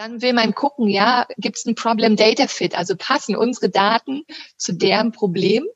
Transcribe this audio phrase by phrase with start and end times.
[0.00, 2.74] Dann will man gucken, ja, gibt es ein Problem Data Fit?
[2.74, 4.22] Also passen unsere Daten
[4.56, 5.66] zu deren Problem?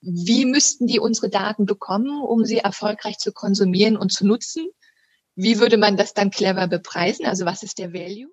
[0.00, 4.66] Wie müssten die unsere Daten bekommen, um sie erfolgreich zu konsumieren und zu nutzen?
[5.36, 7.26] Wie würde man das dann clever bepreisen?
[7.26, 8.32] Also was ist der Value?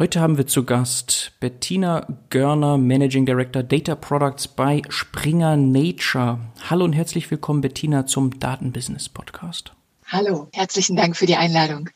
[0.00, 6.38] Heute haben wir zu Gast Bettina Görner, Managing Director Data Products bei Springer Nature.
[6.70, 9.74] Hallo und herzlich willkommen, Bettina, zum Datenbusiness Podcast.
[10.06, 11.90] Hallo, herzlichen Dank für die Einladung.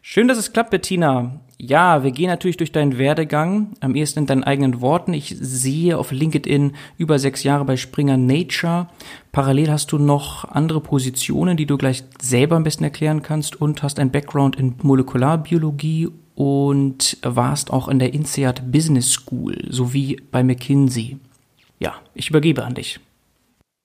[0.00, 1.42] Schön, dass es klappt, Bettina.
[1.58, 5.12] Ja, wir gehen natürlich durch deinen Werdegang, am ehesten in deinen eigenen Worten.
[5.12, 8.88] Ich sehe auf LinkedIn über sechs Jahre bei Springer Nature.
[9.32, 13.82] Parallel hast du noch andere Positionen, die du gleich selber am besten erklären kannst und
[13.82, 20.44] hast ein Background in Molekularbiologie und warst auch in der INSEAD Business School sowie bei
[20.44, 21.16] McKinsey.
[21.80, 23.00] Ja, ich übergebe an dich.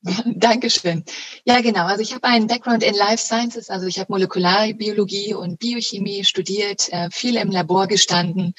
[0.26, 1.04] Dankeschön.
[1.46, 1.86] Ja, genau.
[1.86, 6.92] Also ich habe einen Background in Life Sciences, also ich habe Molekularbiologie und Biochemie studiert,
[6.92, 8.54] äh, viel im Labor gestanden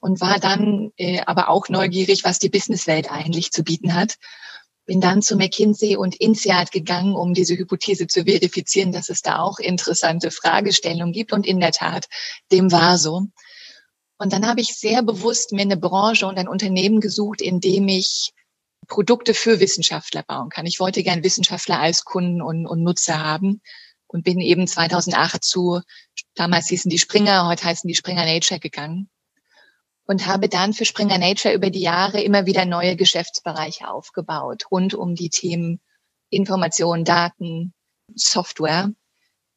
[0.00, 4.16] und war dann äh, aber auch neugierig, was die Businesswelt eigentlich zu bieten hat
[4.84, 9.38] bin dann zu McKinsey und INSEAD gegangen, um diese Hypothese zu verifizieren, dass es da
[9.38, 11.32] auch interessante Fragestellungen gibt.
[11.32, 12.06] Und in der Tat,
[12.50, 13.26] dem war so.
[14.18, 17.88] Und dann habe ich sehr bewusst mir eine Branche und ein Unternehmen gesucht, in dem
[17.88, 18.32] ich
[18.88, 20.66] Produkte für Wissenschaftler bauen kann.
[20.66, 23.60] Ich wollte gern Wissenschaftler als Kunden und, und Nutzer haben
[24.08, 25.80] und bin eben 2008 zu,
[26.34, 29.08] damals hießen die Springer, heute heißen die Springer Nature gegangen
[30.06, 34.94] und habe dann für Springer Nature über die Jahre immer wieder neue Geschäftsbereiche aufgebaut, rund
[34.94, 35.80] um die Themen
[36.30, 37.72] Information, Daten,
[38.14, 38.90] Software.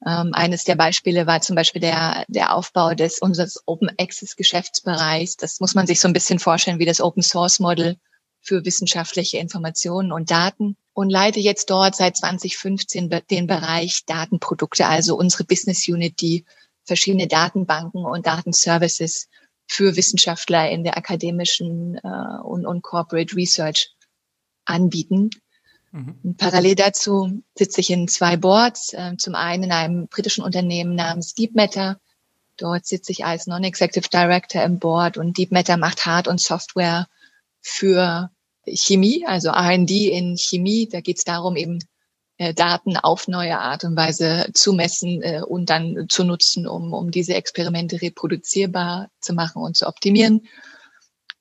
[0.05, 5.37] Ähm, eines der Beispiele war zum Beispiel der, der Aufbau des unseres Open Access Geschäftsbereichs.
[5.37, 7.97] Das muss man sich so ein bisschen vorstellen wie das Open Source Model
[8.41, 15.17] für wissenschaftliche Informationen und Daten und leite jetzt dort seit 2015 den Bereich Datenprodukte, also
[15.17, 16.45] unsere Business Unit, die
[16.83, 19.27] verschiedene Datenbanken und Datenservices
[19.67, 23.91] für Wissenschaftler in der akademischen äh, und, und Corporate Research
[24.65, 25.29] anbieten.
[25.91, 26.35] Mhm.
[26.37, 28.93] Parallel dazu sitze ich in zwei Boards.
[28.93, 31.99] Äh, zum einen in einem britischen Unternehmen namens Deep Matter.
[32.57, 37.07] Dort sitze ich als Non-Executive Director im Board und Deep Matter macht Hard- und Software
[37.61, 38.29] für
[38.67, 40.87] Chemie, also R&D in Chemie.
[40.89, 41.79] Da geht es darum, eben
[42.37, 47.11] Daten auf neue Art und Weise zu messen äh, und dann zu nutzen, um, um
[47.11, 50.45] diese Experimente reproduzierbar zu machen und zu optimieren.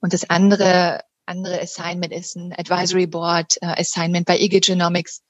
[0.01, 5.23] Und das andere, andere Assignment ist ein Advisory Board äh, Assignment bei IG Genomics.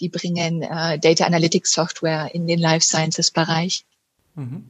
[0.00, 3.84] Die bringen äh, Data Analytics Software in den Life Sciences Bereich.
[4.34, 4.64] Mhm.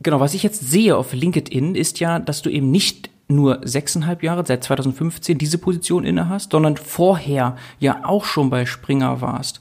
[0.00, 4.22] Genau, was ich jetzt sehe auf LinkedIn ist ja, dass du eben nicht nur sechseinhalb
[4.22, 9.60] Jahre, seit 2015 diese Position inne hast, sondern vorher ja auch schon bei Springer warst.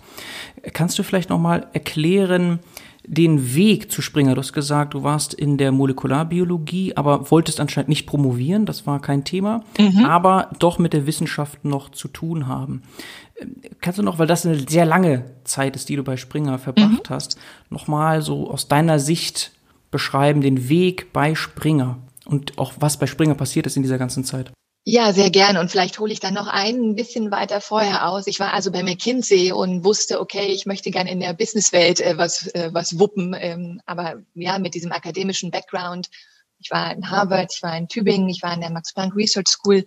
[0.74, 2.59] Kannst du vielleicht nochmal erklären,
[3.08, 4.34] den Weg zu Springer.
[4.34, 9.00] Du hast gesagt, du warst in der Molekularbiologie, aber wolltest anscheinend nicht promovieren, das war
[9.02, 10.06] kein Thema, mhm.
[10.06, 12.84] aber doch mit der Wissenschaft noch zu tun haben.
[13.81, 17.09] Kannst du noch, weil das eine sehr lange Zeit ist, die du bei Springer verbracht
[17.09, 17.14] mhm.
[17.14, 17.38] hast,
[17.70, 19.52] nochmal so aus deiner Sicht
[19.92, 21.98] beschreiben, den Weg bei Springer?
[22.25, 24.52] Und auch was bei Springer passiert ist in dieser ganzen Zeit.
[24.88, 25.58] Ja, sehr gern.
[25.58, 28.28] Und vielleicht hole ich dann noch ein bisschen weiter vorher aus.
[28.28, 32.19] Ich war also bei McKinsey und wusste, okay, ich möchte gerne in der Businesswelt äh,
[32.19, 33.36] was, äh, was wuppen.
[33.38, 36.09] Ähm, aber ja, mit diesem akademischen Background.
[36.59, 39.47] Ich war in Harvard, ich war in Tübingen, ich war in der Max Planck Research
[39.47, 39.86] School.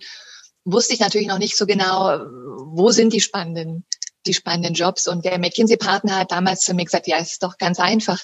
[0.65, 2.19] Wusste ich natürlich noch nicht so genau,
[2.65, 3.85] wo sind die spannenden,
[4.27, 5.07] die spannenden Jobs.
[5.07, 8.19] Und der McKinsey-Partner hat damals zu mir gesagt, ja, es ist doch ganz einfach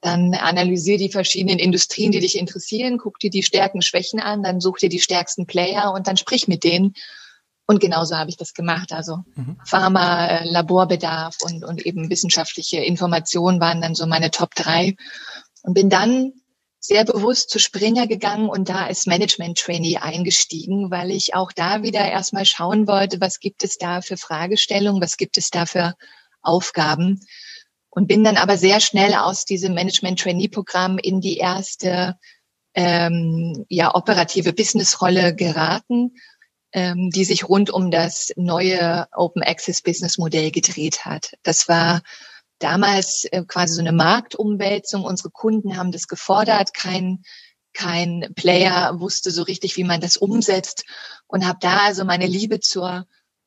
[0.00, 4.60] dann analysier die verschiedenen Industrien, die dich interessieren, guck dir die Stärken, Schwächen an, dann
[4.60, 6.94] such dir die stärksten Player und dann sprich mit denen.
[7.66, 8.92] Und genauso habe ich das gemacht.
[8.92, 9.58] Also mhm.
[9.64, 14.94] Pharma, äh, Laborbedarf und, und eben wissenschaftliche Informationen waren dann so meine Top drei.
[15.62, 16.32] Und bin dann
[16.78, 22.08] sehr bewusst zu Springer gegangen und da als Management-Trainee eingestiegen, weil ich auch da wieder
[22.08, 25.94] erstmal schauen wollte, was gibt es da für Fragestellungen, was gibt es da für
[26.42, 27.20] Aufgaben
[27.96, 32.18] und bin dann aber sehr schnell aus diesem Management-Trainee-Programm in die erste
[32.74, 36.12] ähm, ja, operative Business-Rolle geraten,
[36.72, 41.32] ähm, die sich rund um das neue Open Access Business Modell gedreht hat.
[41.42, 42.02] Das war
[42.58, 45.02] damals äh, quasi so eine Marktumwälzung.
[45.02, 47.22] Unsere Kunden haben das gefordert, kein
[47.72, 50.84] kein Player wusste so richtig, wie man das umsetzt
[51.26, 53.06] und habe da also meine Liebe zur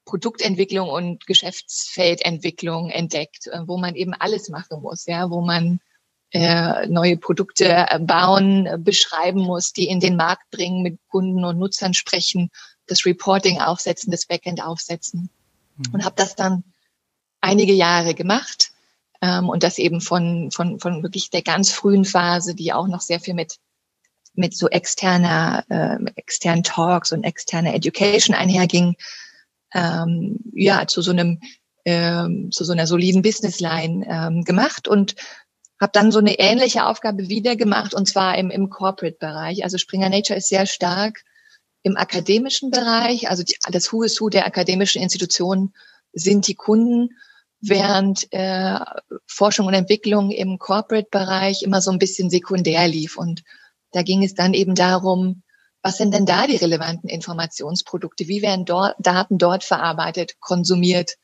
[0.09, 5.79] Produktentwicklung und Geschäftsfeldentwicklung entdeckt, äh, wo man eben alles machen muss, ja, wo man
[6.31, 11.59] äh, neue Produkte äh, bauen, beschreiben muss, die in den Markt bringen, mit Kunden und
[11.59, 12.50] Nutzern sprechen,
[12.88, 15.29] das Reporting aufsetzen, das Backend aufsetzen.
[15.77, 15.94] Mhm.
[15.94, 16.63] Und habe das dann
[17.39, 18.71] einige Jahre gemacht
[19.21, 23.01] ähm, und das eben von, von, von wirklich der ganz frühen Phase, die auch noch
[23.01, 23.57] sehr viel mit
[24.35, 28.95] mit so externer, äh, externen Talks und externer Education einherging,
[29.74, 31.39] ähm, ja, zu so einem,
[31.86, 35.16] ähm, zu so einer soliden Businessline ähm, gemacht und
[35.80, 39.63] habe dann so eine ähnliche Aufgabe wieder gemacht und zwar im, im Corporate-Bereich.
[39.63, 41.24] Also Springer Nature ist sehr stark
[41.81, 45.74] im akademischen Bereich, also die, das Who is Who der akademischen Institutionen
[46.12, 47.12] sind die Kunden,
[47.62, 48.80] während äh,
[49.27, 53.18] Forschung und Entwicklung im Corporate-Bereich immer so ein bisschen sekundär lief.
[53.18, 53.44] Und
[53.92, 55.44] da ging es dann eben darum,
[55.81, 58.27] was sind denn da die relevanten Informationsprodukte?
[58.27, 61.15] Wie werden dort, Daten dort verarbeitet, konsumiert,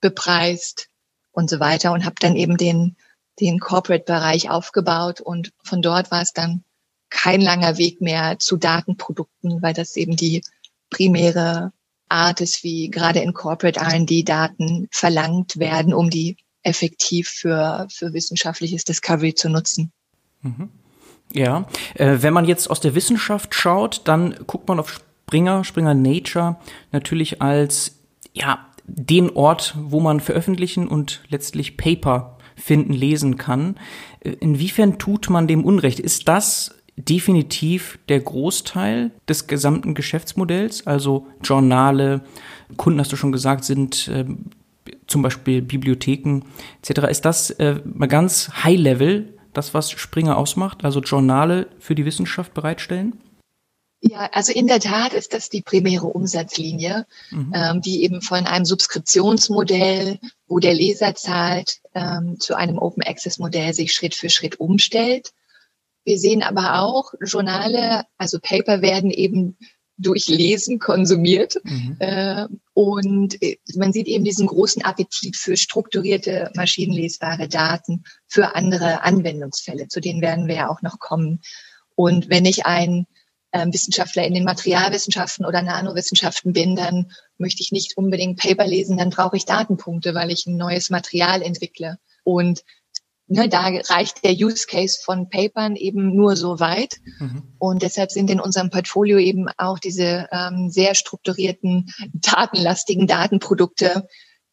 [0.00, 0.88] bepreist
[1.32, 1.92] und so weiter?
[1.92, 2.96] Und habe dann eben den,
[3.40, 6.64] den Corporate-Bereich aufgebaut und von dort war es dann
[7.10, 10.42] kein langer Weg mehr zu Datenprodukten, weil das eben die
[10.88, 11.72] primäre
[12.08, 18.12] Art ist, wie gerade in Corporate R&D Daten verlangt werden, um die effektiv für, für
[18.12, 19.92] wissenschaftliches Discovery zu nutzen.
[20.42, 20.70] Mhm.
[21.32, 25.94] Ja, äh, wenn man jetzt aus der Wissenschaft schaut, dann guckt man auf Springer, Springer
[25.94, 26.56] Nature
[26.90, 28.00] natürlich als
[28.32, 33.76] ja den Ort, wo man veröffentlichen und letztlich Paper finden, lesen kann.
[34.20, 36.00] Äh, inwiefern tut man dem Unrecht?
[36.00, 40.86] Ist das definitiv der Großteil des gesamten Geschäftsmodells?
[40.86, 42.22] Also Journale,
[42.76, 44.24] Kunden, hast du schon gesagt, sind äh,
[45.06, 46.42] zum Beispiel Bibliotheken
[46.82, 47.08] etc.
[47.10, 52.04] Ist das äh, mal ganz High Level das, was Springer ausmacht, also Journale für die
[52.04, 53.20] Wissenschaft bereitstellen?
[54.02, 57.52] Ja, also in der Tat ist das die primäre Umsatzlinie, mhm.
[57.54, 63.38] ähm, die eben von einem Subskriptionsmodell, wo der Leser zahlt, ähm, zu einem Open Access
[63.38, 65.32] Modell sich Schritt für Schritt umstellt.
[66.04, 69.58] Wir sehen aber auch Journale, also Paper werden eben
[70.00, 71.56] durch Lesen konsumiert.
[71.62, 71.96] Mhm.
[71.98, 79.02] Äh, und äh, man sieht eben diesen großen Appetit für strukturierte, maschinenlesbare Daten für andere
[79.02, 79.88] Anwendungsfälle.
[79.88, 81.40] Zu denen werden wir ja auch noch kommen.
[81.94, 83.06] Und wenn ich ein
[83.52, 88.96] äh, Wissenschaftler in den Materialwissenschaften oder Nanowissenschaften bin, dann möchte ich nicht unbedingt Paper lesen,
[88.96, 91.98] dann brauche ich Datenpunkte, weil ich ein neues Material entwickle.
[92.22, 92.62] Und
[93.30, 96.96] ne, da reicht der Use Case von Papern eben nur so weit.
[97.18, 97.42] Mhm.
[97.58, 104.06] Und deshalb sind in unserem Portfolio eben auch diese ähm, sehr strukturierten, datenlastigen Datenprodukte,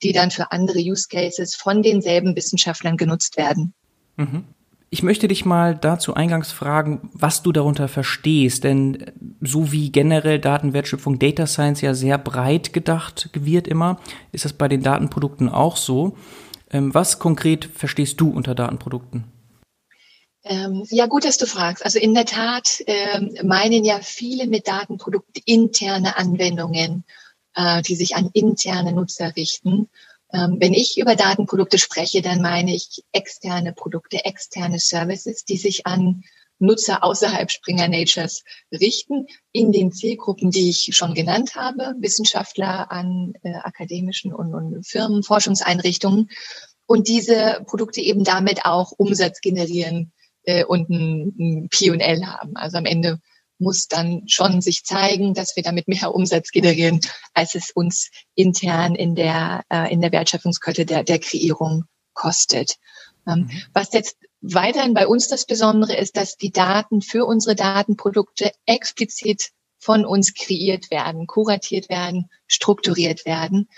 [0.03, 3.73] die dann für andere Use Cases von denselben Wissenschaftlern genutzt werden.
[4.15, 4.45] Mhm.
[4.89, 10.39] Ich möchte dich mal dazu eingangs fragen, was du darunter verstehst, denn so wie generell
[10.39, 13.99] Datenwertschöpfung Data Science ja sehr breit gedacht wird immer,
[14.31, 16.15] ist das bei den Datenprodukten auch so.
[16.71, 19.25] Ähm, was konkret verstehst du unter Datenprodukten?
[20.43, 21.83] Ähm, ja, gut, dass du fragst.
[21.83, 27.03] Also in der Tat ähm, meinen ja viele mit Datenprodukten interne Anwendungen,
[27.55, 29.89] äh, die sich an interne Nutzer richten.
[30.31, 35.85] Ähm, wenn ich über Datenprodukte spreche, dann meine ich externe Produkte, externe Services, die sich
[35.85, 36.23] an
[36.59, 43.33] Nutzer außerhalb Springer Natures richten, in den Zielgruppen, die ich schon genannt habe, Wissenschaftler an
[43.43, 46.29] äh, akademischen und, und Firmen, Forschungseinrichtungen
[46.85, 52.55] und diese Produkte eben damit auch Umsatz generieren äh, und ein, ein P&L haben.
[52.55, 53.19] Also am Ende
[53.59, 57.01] muss dann schon sich zeigen, dass wir damit mehr Umsatz generieren,
[57.33, 62.75] als es uns intern in der, äh, in der Wertschöpfungskette der, der Kreierung kostet.
[63.27, 63.51] Ähm, mhm.
[63.73, 69.51] Was jetzt weiterhin bei uns das Besondere ist, dass die Daten für unsere Datenprodukte explizit
[69.77, 73.69] von uns kreiert werden, kuratiert werden, strukturiert werden,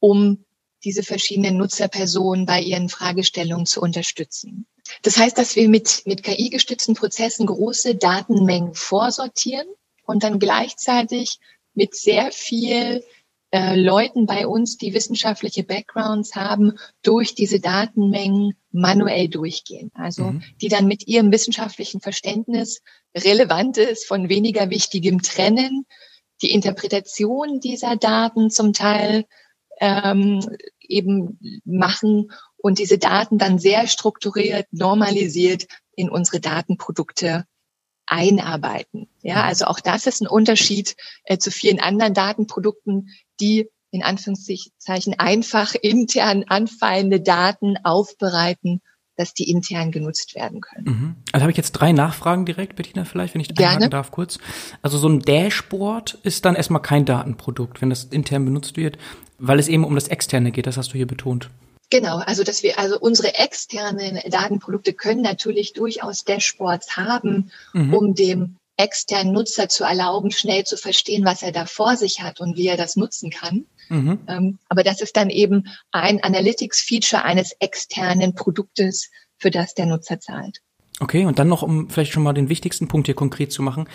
[0.00, 0.44] um
[0.84, 4.66] diese verschiedenen Nutzerpersonen bei ihren Fragestellungen zu unterstützen.
[5.02, 9.66] Das heißt, dass wir mit, mit KI-gestützten Prozessen große Datenmengen vorsortieren
[10.04, 11.38] und dann gleichzeitig
[11.74, 13.04] mit sehr viel
[13.52, 19.90] äh, Leuten bei uns, die wissenschaftliche Backgrounds haben, durch diese Datenmengen manuell durchgehen.
[19.94, 20.42] Also mhm.
[20.62, 22.80] die dann mit ihrem wissenschaftlichen Verständnis
[23.14, 25.84] Relevantes von weniger Wichtigem trennen,
[26.40, 29.26] die Interpretation dieser Daten zum Teil
[29.80, 30.40] ähm,
[30.80, 37.44] eben machen und diese Daten dann sehr strukturiert, normalisiert in unsere Datenprodukte
[38.06, 39.08] einarbeiten.
[39.22, 39.42] Ja, mhm.
[39.42, 43.10] also auch das ist ein Unterschied äh, zu vielen anderen Datenprodukten,
[43.42, 48.80] die in Anführungszeichen einfach intern anfallende Daten aufbereiten
[49.16, 50.84] dass die intern genutzt werden können.
[50.84, 51.16] Mhm.
[51.32, 53.72] Also habe ich jetzt drei Nachfragen direkt, Bettina, vielleicht, wenn ich Gerne.
[53.76, 54.38] einhaken darf kurz.
[54.80, 58.98] Also so ein Dashboard ist dann erstmal kein Datenprodukt, wenn das intern benutzt wird,
[59.38, 61.50] weil es eben um das Externe geht, das hast du hier betont.
[61.90, 67.92] Genau, also dass wir, also unsere externen Datenprodukte können natürlich durchaus Dashboards haben, mhm.
[67.92, 72.40] um dem externen Nutzer zu erlauben, schnell zu verstehen, was er da vor sich hat
[72.40, 73.66] und wie er das nutzen kann.
[73.88, 74.20] Mhm.
[74.28, 80.20] Ähm, aber das ist dann eben ein Analytics-Feature eines externen Produktes, für das der Nutzer
[80.20, 80.60] zahlt.
[81.00, 83.88] Okay, und dann noch, um vielleicht schon mal den wichtigsten Punkt hier konkret zu machen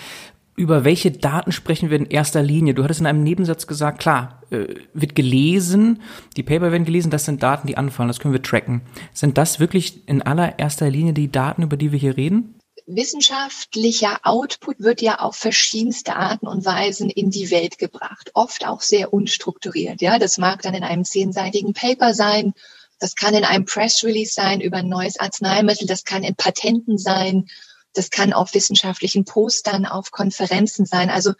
[0.57, 2.73] über welche Daten sprechen wir in erster Linie?
[2.73, 6.01] Du hattest in einem Nebensatz gesagt, klar, äh, wird gelesen,
[6.35, 8.81] die Paper werden gelesen, das sind Daten, die anfallen, das können wir tracken.
[9.13, 12.55] Sind das wirklich in allererster Linie die Daten, über die wir hier reden?
[12.87, 18.81] Wissenschaftlicher Output wird ja auf verschiedenste Arten und Weisen in die Welt gebracht, oft auch
[18.81, 20.01] sehr unstrukturiert.
[20.01, 22.53] Ja, das mag dann in einem zehnseitigen Paper sein,
[22.97, 26.97] das kann in einem Press Release sein über ein neues Arzneimittel, das kann in Patenten
[26.97, 27.47] sein,
[27.93, 31.09] das kann auf wissenschaftlichen Postern, auf Konferenzen sein.
[31.09, 31.33] Also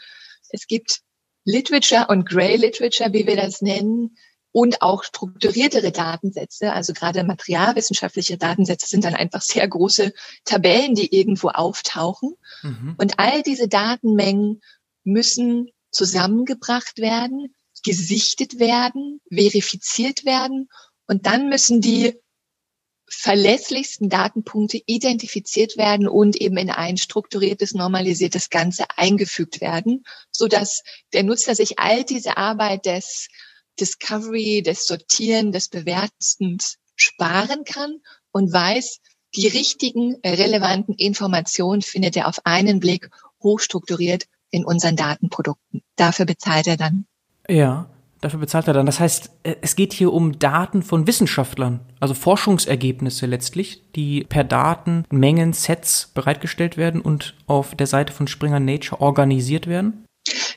[0.50, 1.00] es gibt
[1.46, 4.18] Literature und Grey Literature, wie wir das nennen,
[4.58, 10.14] und auch strukturiertere Datensätze, also gerade materialwissenschaftliche Datensätze sind dann einfach sehr große
[10.46, 12.34] Tabellen, die irgendwo auftauchen.
[12.64, 12.96] Mhm.
[12.98, 14.64] Und all diese Datenmengen
[15.04, 17.54] müssen zusammengebracht werden,
[17.86, 20.70] gesichtet werden, verifiziert werden
[21.06, 22.16] und dann müssen die
[23.08, 30.82] verlässlichsten Datenpunkte identifiziert werden und eben in ein strukturiertes, normalisiertes Ganze eingefügt werden, so dass
[31.14, 33.28] der Nutzer sich all diese Arbeit des
[33.80, 37.98] Discovery, des Sortieren, des Bewertens sparen kann
[38.32, 39.00] und weiß,
[39.36, 43.10] die richtigen, relevanten Informationen findet er auf einen Blick
[43.44, 45.82] hochstrukturiert in unseren Datenprodukten.
[45.96, 47.06] Dafür bezahlt er dann.
[47.50, 47.90] Ja.
[48.22, 48.88] Dafür bezahlt er dann.
[48.88, 54.44] Das heißt, äh, es geht hier um Daten von Wissenschaftlern, also Forschungsergebnisse letztlich, die per
[54.44, 60.07] Datenmengen, Sets bereitgestellt werden und auf der Seite von Springer Nature organisiert werden.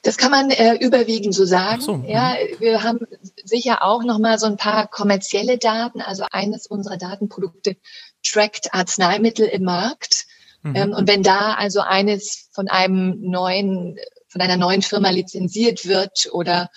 [0.02, 1.80] Das kann man äh, überwiegend so sagen.
[1.80, 2.60] So, ja, mhm.
[2.60, 3.00] wir haben
[3.44, 6.00] sicher auch noch mal so ein paar kommerzielle Daten.
[6.00, 7.76] Also eines unserer Datenprodukte
[8.22, 10.26] trackt Arzneimittel im Markt.
[10.62, 10.76] Mhm.
[10.76, 13.98] Ähm, und wenn da also eines von einem neuen,
[14.28, 16.70] von einer neuen Firma lizenziert wird oder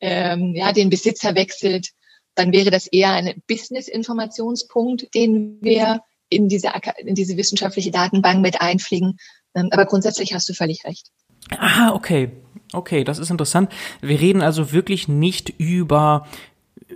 [0.00, 1.90] ähm, ja, den Besitzer wechselt,
[2.34, 8.60] dann wäre das eher ein Business-Informationspunkt, den wir in diese, in diese wissenschaftliche Datenbank mit
[8.60, 9.18] einfliegen.
[9.54, 11.08] Ähm, aber grundsätzlich hast du völlig recht.
[11.56, 12.30] Ah, okay.
[12.72, 13.70] Okay, das ist interessant.
[14.02, 16.26] Wir reden also wirklich nicht über,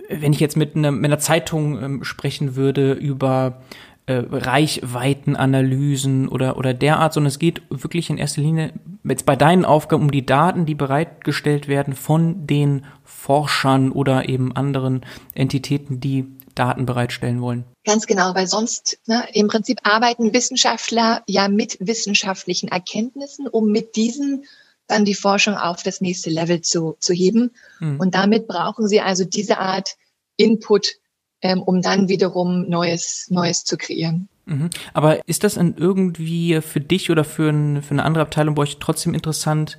[0.09, 3.61] wenn ich jetzt mit, einer, mit einer Zeitung ähm, sprechen würde, über
[4.05, 9.65] äh, Reichweitenanalysen oder, oder derart, sondern es geht wirklich in erster Linie jetzt bei deinen
[9.65, 15.01] Aufgaben um die Daten, die bereitgestellt werden von den Forschern oder eben anderen
[15.33, 17.65] Entitäten, die Daten bereitstellen wollen.
[17.85, 23.95] Ganz genau, weil sonst ne, im Prinzip arbeiten Wissenschaftler ja mit wissenschaftlichen Erkenntnissen, um mit
[23.95, 24.45] diesen
[24.87, 27.51] dann die Forschung auf das nächste Level zu, zu heben.
[27.79, 27.99] Mhm.
[27.99, 29.95] Und damit brauchen sie also diese Art
[30.35, 30.97] Input
[31.43, 34.29] ähm, um dann wiederum Neues, Neues zu kreieren.
[34.45, 34.69] Mhm.
[34.93, 38.63] Aber ist das dann irgendwie für dich oder für, ein, für eine andere Abteilung bei
[38.63, 39.77] euch trotzdem interessant,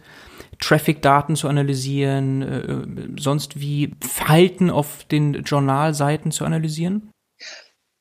[0.60, 7.10] Traffic-Daten zu analysieren, äh, sonst wie Verhalten auf den Journalseiten zu analysieren?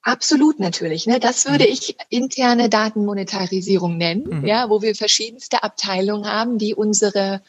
[0.01, 1.07] Absolut natürlich.
[1.07, 1.19] Ne?
[1.19, 1.71] Das würde mhm.
[1.71, 4.45] ich interne Datenmonetarisierung nennen, mhm.
[4.45, 7.41] ja, wo wir verschiedenste Abteilungen haben, die unsere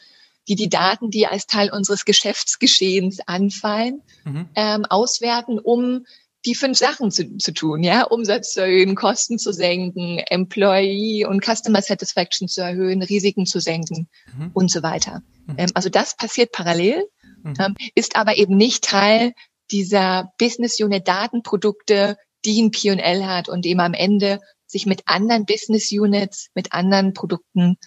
[0.47, 4.49] die die Daten, die als Teil unseres Geschäftsgeschehens anfallen, mhm.
[4.55, 6.05] ähm, auswerten, um
[6.45, 11.43] die fünf Sachen zu, zu tun, ja, Umsatz zu erhöhen, Kosten zu senken, Employee und
[11.43, 14.51] Customer Satisfaction zu erhöhen, Risiken zu senken mhm.
[14.53, 15.21] und so weiter.
[15.47, 15.55] Mhm.
[15.57, 17.03] Ähm, also das passiert parallel,
[17.43, 17.53] mhm.
[17.59, 19.33] ähm, ist aber eben nicht Teil
[19.71, 25.45] dieser Business Unit Datenprodukte, die ein P&L hat und eben am Ende sich mit anderen
[25.45, 27.77] Business Units, mit anderen Produkten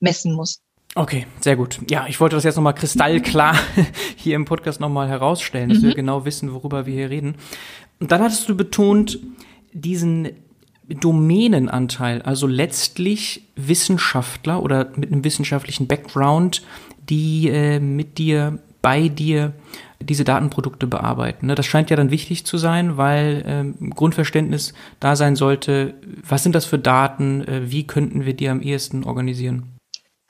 [0.00, 0.60] messen muss.
[0.94, 1.78] Okay, sehr gut.
[1.90, 3.56] Ja, ich wollte das jetzt nochmal kristallklar
[4.16, 5.88] hier im Podcast nochmal herausstellen, dass mhm.
[5.88, 7.36] wir genau wissen, worüber wir hier reden.
[8.00, 9.18] Und dann hattest du betont,
[9.72, 10.28] diesen
[10.88, 16.62] Domänenanteil, also letztlich Wissenschaftler oder mit einem wissenschaftlichen Background,
[17.08, 19.52] die äh, mit dir, bei dir
[20.00, 21.46] diese Datenprodukte bearbeiten.
[21.46, 21.54] Ne?
[21.54, 25.94] Das scheint ja dann wichtig zu sein, weil ähm, Grundverständnis da sein sollte,
[26.26, 29.77] was sind das für Daten, äh, wie könnten wir die am ehesten organisieren?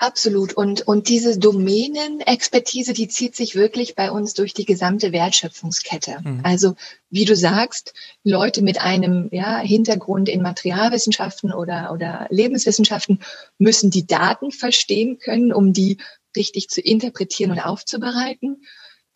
[0.00, 0.52] Absolut.
[0.52, 6.20] Und, und diese Domänenexpertise, die zieht sich wirklich bei uns durch die gesamte Wertschöpfungskette.
[6.22, 6.40] Mhm.
[6.44, 6.76] Also,
[7.10, 13.20] wie du sagst, Leute mit einem ja, Hintergrund in Materialwissenschaften oder, oder Lebenswissenschaften
[13.58, 15.98] müssen die Daten verstehen können, um die
[16.36, 18.62] richtig zu interpretieren und aufzubereiten.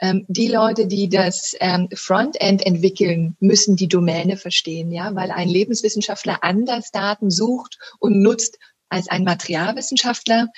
[0.01, 5.49] Ähm, die Leute, die das ähm, Frontend entwickeln, müssen die Domäne verstehen, ja, weil ein
[5.49, 8.59] Lebenswissenschaftler anders Daten sucht und nutzt
[8.93, 10.49] als ein Materialwissenschaftler.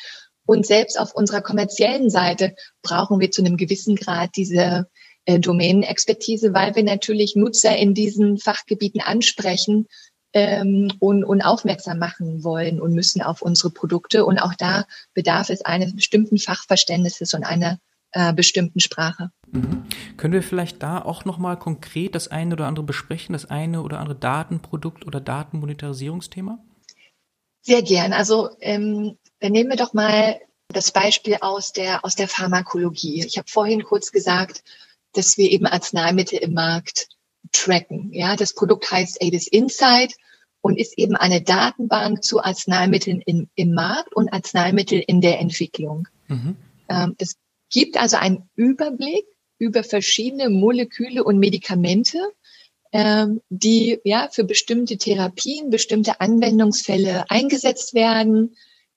[0.46, 4.88] Und selbst auf unserer kommerziellen Seite brauchen wir zu einem gewissen Grad diese
[5.24, 9.86] äh, Domänenexpertise, weil wir natürlich Nutzer in diesen Fachgebieten ansprechen
[10.34, 14.26] ähm, und, und aufmerksam machen wollen und müssen auf unsere Produkte.
[14.26, 17.78] Und auch da bedarf es eines bestimmten Fachverständnisses und einer
[18.12, 19.30] äh, bestimmten Sprache.
[19.50, 19.84] Mhm.
[20.18, 23.98] Können wir vielleicht da auch nochmal konkret das eine oder andere besprechen, das eine oder
[24.00, 26.58] andere Datenprodukt oder Datenmonetarisierungsthema?
[27.64, 28.12] Sehr gern.
[28.12, 33.24] Also ähm, dann nehmen wir doch mal das Beispiel aus der aus der Pharmakologie.
[33.24, 34.62] Ich habe vorhin kurz gesagt,
[35.12, 37.08] dass wir eben Arzneimittel im Markt
[37.52, 38.12] tracken.
[38.12, 40.14] Ja, das Produkt heißt ADIS Insight
[40.60, 46.08] und ist eben eine Datenbank zu Arzneimitteln in, im Markt und Arzneimittel in der Entwicklung.
[46.28, 46.56] Mhm.
[46.90, 47.36] Ähm, das
[47.70, 49.24] gibt also einen Überblick
[49.56, 52.18] über verschiedene Moleküle und Medikamente
[52.94, 58.54] ähm, die ja für bestimmte Therapien, bestimmte Anwendungsfälle eingesetzt werden,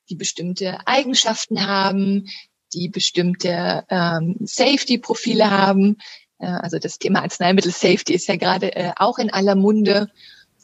[0.10, 2.27] die bestimmte Eigenschaften haben,
[2.74, 5.98] die bestimmte ähm, Safety-Profile haben.
[6.38, 10.12] Äh, also das Thema Arzneimittel-Safety ist ja gerade äh, auch in aller Munde.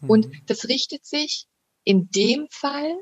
[0.08, 0.42] Und mhm.
[0.46, 1.48] das richtet sich
[1.84, 2.94] in dem Fall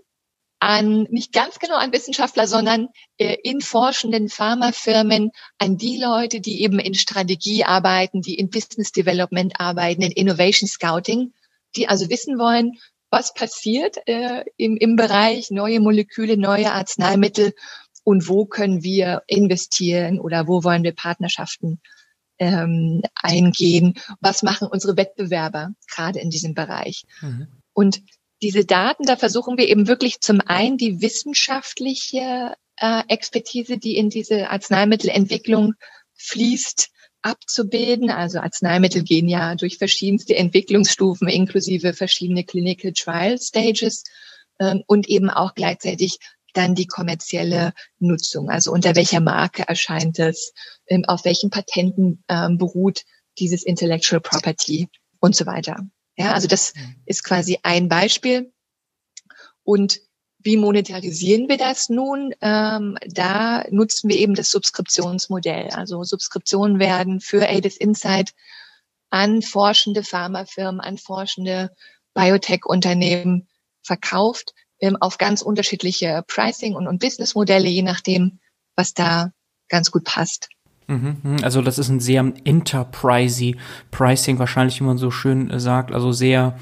[0.62, 6.62] an, nicht ganz genau an Wissenschaftler, sondern äh, in forschenden Pharmafirmen, an die Leute, die
[6.62, 11.34] eben in Strategie arbeiten, die in Business Development arbeiten, in Innovation Scouting,
[11.76, 12.74] die also wissen wollen,
[13.10, 17.54] was passiert äh, im, im Bereich neue Moleküle, neue Arzneimittel
[18.04, 21.82] und wo können wir investieren oder wo wollen wir Partnerschaften
[22.38, 27.04] ähm, eingehen, was machen unsere Wettbewerber gerade in diesem Bereich.
[27.22, 27.48] Mhm.
[27.74, 28.04] Und
[28.42, 34.10] diese Daten, da versuchen wir eben wirklich zum einen die wissenschaftliche äh, Expertise, die in
[34.10, 35.74] diese Arzneimittelentwicklung
[36.16, 36.90] fließt,
[37.22, 38.10] abzubilden.
[38.10, 44.04] Also Arzneimittel gehen ja durch verschiedenste Entwicklungsstufen inklusive verschiedene Clinical Trial Stages
[44.60, 46.18] ähm, und eben auch gleichzeitig
[46.54, 48.50] dann die kommerzielle Nutzung.
[48.50, 50.54] Also unter welcher Marke erscheint es,
[50.88, 53.04] ähm, auf welchen Patenten ähm, beruht
[53.40, 55.86] dieses Intellectual Property und so weiter.
[56.22, 56.96] Ja, also das mhm.
[57.06, 58.54] ist quasi ein Beispiel.
[59.64, 60.00] Und
[60.40, 62.34] wie monetarisieren wir das nun?
[62.42, 65.70] Ähm, da nutzen wir eben das Subskriptionsmodell.
[65.70, 68.34] Also Subskriptionen werden für ADIS Insight
[69.10, 71.72] an forschende Pharmafirmen, an forschende
[72.14, 73.48] Biotech-Unternehmen
[73.84, 78.40] verkauft ähm, auf ganz unterschiedliche Pricing- und, und Businessmodelle, je nachdem,
[78.76, 79.32] was da
[79.70, 80.50] ganz gut passt.
[80.92, 81.38] Mhm, mhm.
[81.42, 83.56] Also das ist ein sehr enterprisey
[83.92, 86.58] Pricing wahrscheinlich, wie man so schön äh, sagt, also sehr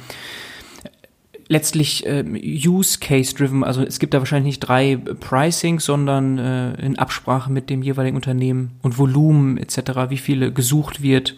[1.47, 3.63] letztlich äh, Use Case driven.
[3.63, 8.15] Also es gibt da wahrscheinlich nicht drei Pricings, sondern äh, in Absprache mit dem jeweiligen
[8.15, 11.35] Unternehmen und Volumen etc., wie viele gesucht wird,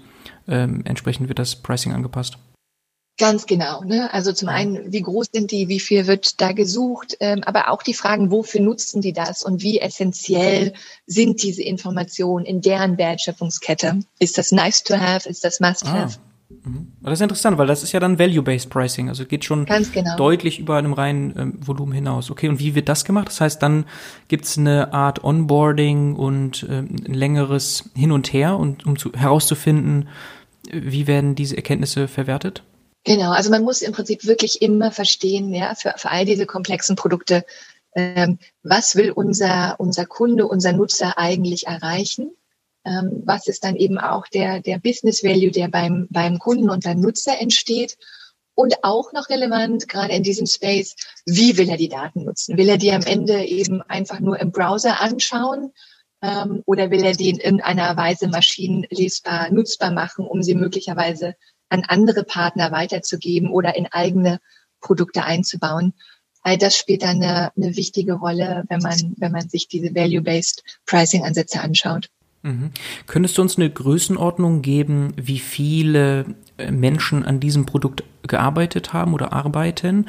[0.48, 2.38] äh, entsprechend wird das Pricing angepasst.
[3.22, 3.84] Ganz genau.
[3.84, 4.12] Ne?
[4.12, 7.84] Also zum einen, wie groß sind die, wie viel wird da gesucht, ähm, aber auch
[7.84, 10.74] die Fragen, wofür nutzen die das und wie essentiell
[11.06, 14.00] sind diese Informationen in deren Wertschöpfungskette?
[14.18, 15.30] Ist das nice to have?
[15.30, 15.94] Ist das must ah.
[15.94, 16.18] have?
[16.64, 16.94] Mhm.
[17.02, 20.18] Das ist interessant, weil das ist ja dann Value-Based Pricing, also geht schon genau.
[20.18, 22.32] deutlich über einem reinen ähm, Volumen hinaus.
[22.32, 23.28] Okay, und wie wird das gemacht?
[23.28, 23.86] Das heißt, dann
[24.30, 29.14] gibt es eine Art Onboarding und ähm, ein längeres Hin und Her, und, um zu,
[29.14, 30.10] herauszufinden,
[30.72, 32.64] wie werden diese Erkenntnisse verwertet?
[33.04, 36.96] Genau, also man muss im Prinzip wirklich immer verstehen, ja, für, für all diese komplexen
[36.96, 37.44] Produkte,
[37.96, 42.32] ähm, was will unser, unser Kunde, unser Nutzer eigentlich erreichen?
[42.86, 46.84] Ähm, was ist dann eben auch der, der Business Value, der beim, beim Kunden und
[46.84, 47.98] beim Nutzer entsteht?
[48.54, 52.58] Und auch noch relevant, gerade in diesem Space, wie will er die Daten nutzen?
[52.58, 55.72] Will er die am Ende eben einfach nur im Browser anschauen?
[56.22, 61.36] Ähm, oder will er die in irgendeiner Weise maschinenlesbar, nutzbar machen, um sie möglicherweise
[61.72, 64.40] an andere Partner weiterzugeben oder in eigene
[64.82, 65.94] Produkte einzubauen.
[66.44, 70.64] All das spielt dann eine, eine wichtige Rolle, wenn man, wenn man sich diese Value-Based
[70.86, 72.10] Pricing-Ansätze anschaut.
[72.42, 72.72] Mhm.
[73.06, 76.26] Könntest du uns eine Größenordnung geben, wie viele
[76.58, 80.08] äh, Menschen an diesem Produkt gearbeitet haben oder arbeiten?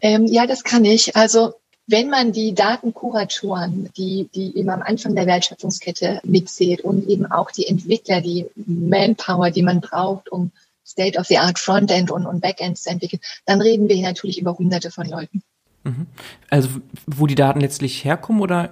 [0.00, 1.16] Ähm, ja, das kann ich.
[1.16, 1.54] Also
[1.86, 7.50] wenn man die Datenkuratoren, die, die eben am Anfang der Wertschöpfungskette mitzählt und eben auch
[7.50, 10.50] die Entwickler, die Manpower, die man braucht, um
[10.84, 15.08] State-of-the-Art Frontend und, und Backend zu entwickeln, dann reden wir hier natürlich über hunderte von
[15.08, 15.42] Leuten.
[15.84, 16.06] Mhm.
[16.50, 16.68] Also
[17.06, 18.70] wo die Daten letztlich herkommen oder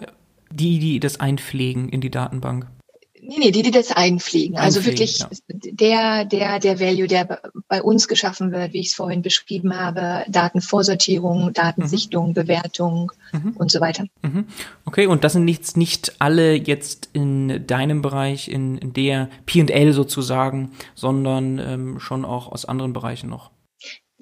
[0.50, 2.66] die, die das einpflegen in die Datenbank?
[3.24, 4.56] Nee, nee, die, die das einfliegen.
[4.56, 5.28] Also einfliegen, wirklich ja.
[5.48, 10.24] der, der, der Value, der bei uns geschaffen wird, wie ich es vorhin beschrieben habe,
[10.28, 12.34] Datenvorsortierung, Datensichtung, mhm.
[12.34, 13.52] Bewertung mhm.
[13.56, 14.06] und so weiter.
[14.22, 14.46] Mhm.
[14.84, 19.92] Okay, und das sind nicht, nicht alle jetzt in deinem Bereich, in, in der P&L
[19.92, 23.52] sozusagen, sondern ähm, schon auch aus anderen Bereichen noch.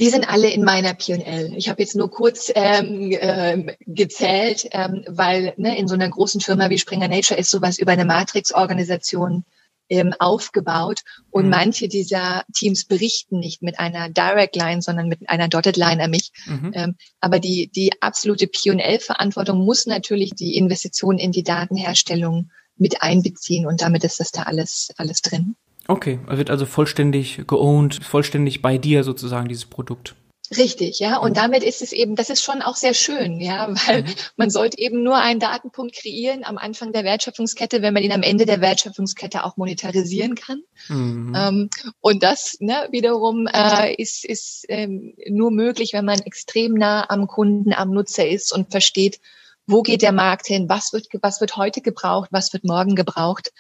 [0.01, 1.53] Die sind alle in meiner P&L.
[1.57, 6.41] Ich habe jetzt nur kurz ähm, äh, gezählt, ähm, weil ne, in so einer großen
[6.41, 9.45] Firma wie Springer Nature ist sowas über eine Matrix-Organisation
[9.91, 11.51] ähm, aufgebaut und mhm.
[11.51, 16.11] manche dieser Teams berichten nicht mit einer Direct Line, sondern mit einer Dotted Line an
[16.11, 16.33] mich.
[16.47, 16.71] Mhm.
[16.75, 23.67] Ähm, aber die, die absolute P&L-Verantwortung muss natürlich die Investition in die Datenherstellung mit einbeziehen
[23.67, 25.57] und damit ist das da alles, alles drin.
[25.90, 30.14] Okay, er wird also vollständig geowned, vollständig bei dir sozusagen, dieses Produkt.
[30.57, 31.16] Richtig, ja.
[31.16, 31.35] Und mhm.
[31.35, 34.14] damit ist es eben, das ist schon auch sehr schön, ja, weil mhm.
[34.37, 38.22] man sollte eben nur einen Datenpunkt kreieren am Anfang der Wertschöpfungskette, wenn man ihn am
[38.22, 40.62] Ende der Wertschöpfungskette auch monetarisieren kann.
[40.88, 41.35] Mhm.
[41.37, 47.09] Ähm, und das ne, wiederum äh, ist, ist ähm, nur möglich, wenn man extrem nah
[47.09, 49.20] am Kunden, am Nutzer ist und versteht,
[49.66, 53.50] wo geht der Markt hin, was wird, was wird heute gebraucht, was wird morgen gebraucht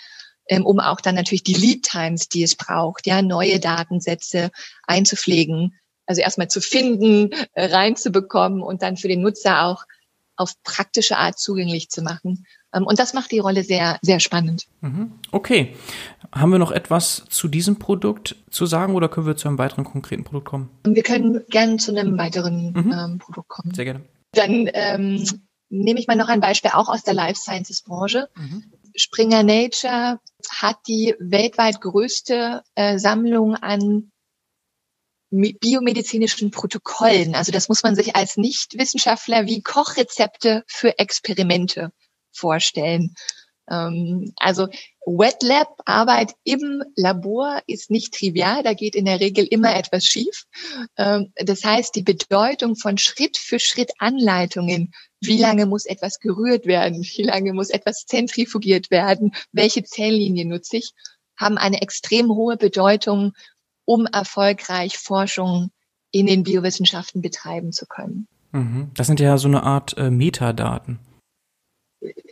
[0.50, 4.50] ähm, um auch dann natürlich die Lead Times, die es braucht, ja, neue Datensätze
[4.86, 5.74] einzupflegen,
[6.06, 9.84] also erstmal zu finden, äh, reinzubekommen und dann für den Nutzer auch
[10.36, 12.46] auf praktische Art zugänglich zu machen.
[12.74, 14.66] Ähm, und das macht die Rolle sehr, sehr spannend.
[14.80, 15.12] Mhm.
[15.30, 15.76] Okay.
[16.32, 19.84] Haben wir noch etwas zu diesem Produkt zu sagen oder können wir zu einem weiteren
[19.84, 20.68] konkreten Produkt kommen?
[20.84, 22.92] Wir können gerne zu einem weiteren mhm.
[22.92, 23.72] ähm, Produkt kommen.
[23.72, 24.00] Sehr gerne.
[24.32, 25.24] Dann ähm,
[25.68, 28.28] nehme ich mal noch ein Beispiel auch aus der Life Sciences Branche.
[28.36, 28.64] Mhm.
[29.00, 34.10] Springer Nature hat die weltweit größte äh, Sammlung an
[35.30, 37.34] biomedizinischen Protokollen.
[37.34, 41.92] Also das muss man sich als Nichtwissenschaftler wie Kochrezepte für Experimente
[42.32, 43.14] vorstellen.
[43.70, 44.68] Ähm, also
[45.06, 48.62] Wet Lab Arbeit im Labor ist nicht trivial.
[48.62, 50.44] Da geht in der Regel immer etwas schief.
[50.96, 56.66] Ähm, das heißt, die Bedeutung von Schritt für Schritt Anleitungen wie lange muss etwas gerührt
[56.66, 57.02] werden?
[57.02, 59.32] Wie lange muss etwas zentrifugiert werden?
[59.52, 60.92] Welche Zelllinie nutze ich?
[61.36, 63.32] Haben eine extrem hohe Bedeutung,
[63.84, 65.70] um erfolgreich Forschung
[66.10, 68.28] in den Biowissenschaften betreiben zu können.
[68.52, 68.90] Mhm.
[68.94, 70.98] Das sind ja so eine Art äh, Metadaten.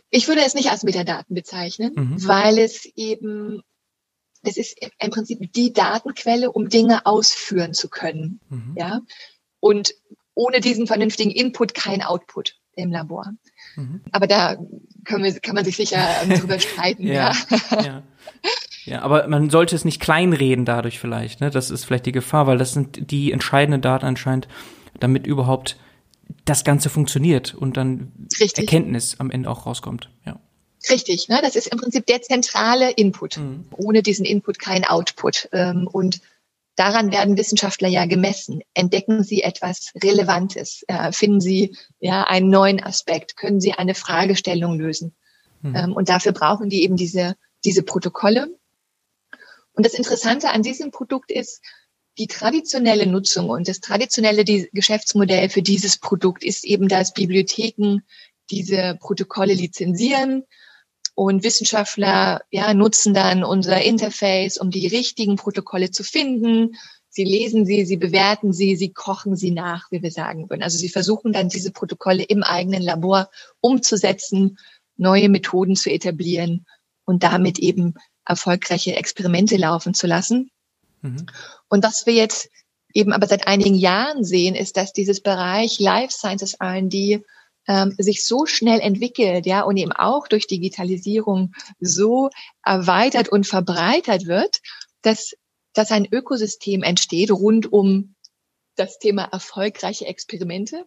[0.09, 2.27] Ich würde es nicht als Metadaten bezeichnen, mhm.
[2.27, 3.61] weil es eben,
[4.43, 8.39] das ist im Prinzip die Datenquelle, um Dinge ausführen zu können.
[8.49, 8.75] Mhm.
[8.77, 9.01] Ja.
[9.59, 9.93] Und
[10.33, 13.33] ohne diesen vernünftigen Input kein Output im Labor.
[13.75, 14.01] Mhm.
[14.11, 14.57] Aber da
[15.05, 17.05] können wir, kann man sich sicher drüber streiten.
[17.05, 17.33] ja,
[17.69, 17.81] ja.
[17.81, 18.03] ja.
[18.85, 21.51] Ja, aber man sollte es nicht kleinreden dadurch vielleicht, ne?
[21.51, 24.47] Das ist vielleicht die Gefahr, weil das sind die entscheidenden Daten anscheinend,
[24.99, 25.77] damit überhaupt
[26.45, 28.65] das Ganze funktioniert und dann Richtig.
[28.65, 30.09] Erkenntnis am Ende auch rauskommt.
[30.25, 30.39] Ja.
[30.89, 31.39] Richtig, ne?
[31.41, 33.37] das ist im Prinzip der zentrale Input.
[33.37, 33.65] Mhm.
[33.71, 35.49] Ohne diesen Input kein Output.
[35.51, 36.21] Ähm, und
[36.75, 38.61] daran werden Wissenschaftler ja gemessen.
[38.73, 40.83] Entdecken sie etwas Relevantes?
[40.87, 43.35] Äh, finden sie ja einen neuen Aspekt?
[43.35, 45.13] Können sie eine Fragestellung lösen?
[45.61, 45.75] Mhm.
[45.75, 48.55] Ähm, und dafür brauchen die eben diese, diese Protokolle.
[49.73, 51.61] Und das Interessante an diesem Produkt ist,
[52.19, 58.01] die traditionelle Nutzung und das traditionelle Geschäftsmodell für dieses Produkt ist eben, dass Bibliotheken
[58.51, 60.43] diese Protokolle lizenzieren,
[61.19, 66.77] und Wissenschaftler ja, nutzen dann unser Interface, um die richtigen Protokolle zu finden.
[67.09, 70.63] Sie lesen sie, sie bewerten sie, sie kochen sie nach, wie wir sagen würden.
[70.63, 73.29] Also sie versuchen dann diese Protokolle im eigenen Labor
[73.59, 74.57] umzusetzen,
[74.95, 76.65] neue Methoden zu etablieren
[77.03, 80.51] und damit eben erfolgreiche Experimente laufen zu lassen.
[81.01, 81.25] Mhm.
[81.69, 82.49] Und was wir jetzt
[82.93, 87.23] eben aber seit einigen Jahren sehen, ist, dass dieses Bereich Life Sciences R&D
[87.67, 92.29] ähm, sich so schnell entwickelt, ja, und eben auch durch Digitalisierung so
[92.65, 94.57] erweitert und verbreitert wird,
[95.01, 95.33] dass,
[95.73, 98.15] dass ein Ökosystem entsteht rund um
[98.75, 100.85] das Thema erfolgreiche Experimente.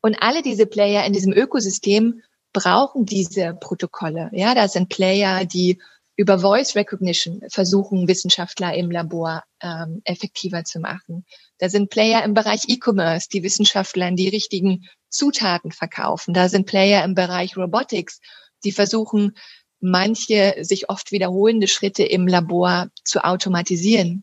[0.00, 2.22] Und alle diese Player in diesem Ökosystem
[2.52, 4.30] brauchen diese Protokolle.
[4.32, 5.80] Ja, da sind Player, die
[6.16, 11.24] über Voice Recognition versuchen Wissenschaftler im Labor ähm, effektiver zu machen.
[11.58, 16.34] Da sind Player im Bereich E-Commerce, die Wissenschaftlern die richtigen Zutaten verkaufen.
[16.34, 18.20] Da sind Player im Bereich Robotics,
[18.64, 19.36] die versuchen,
[19.80, 24.22] manche sich oft wiederholende Schritte im Labor zu automatisieren.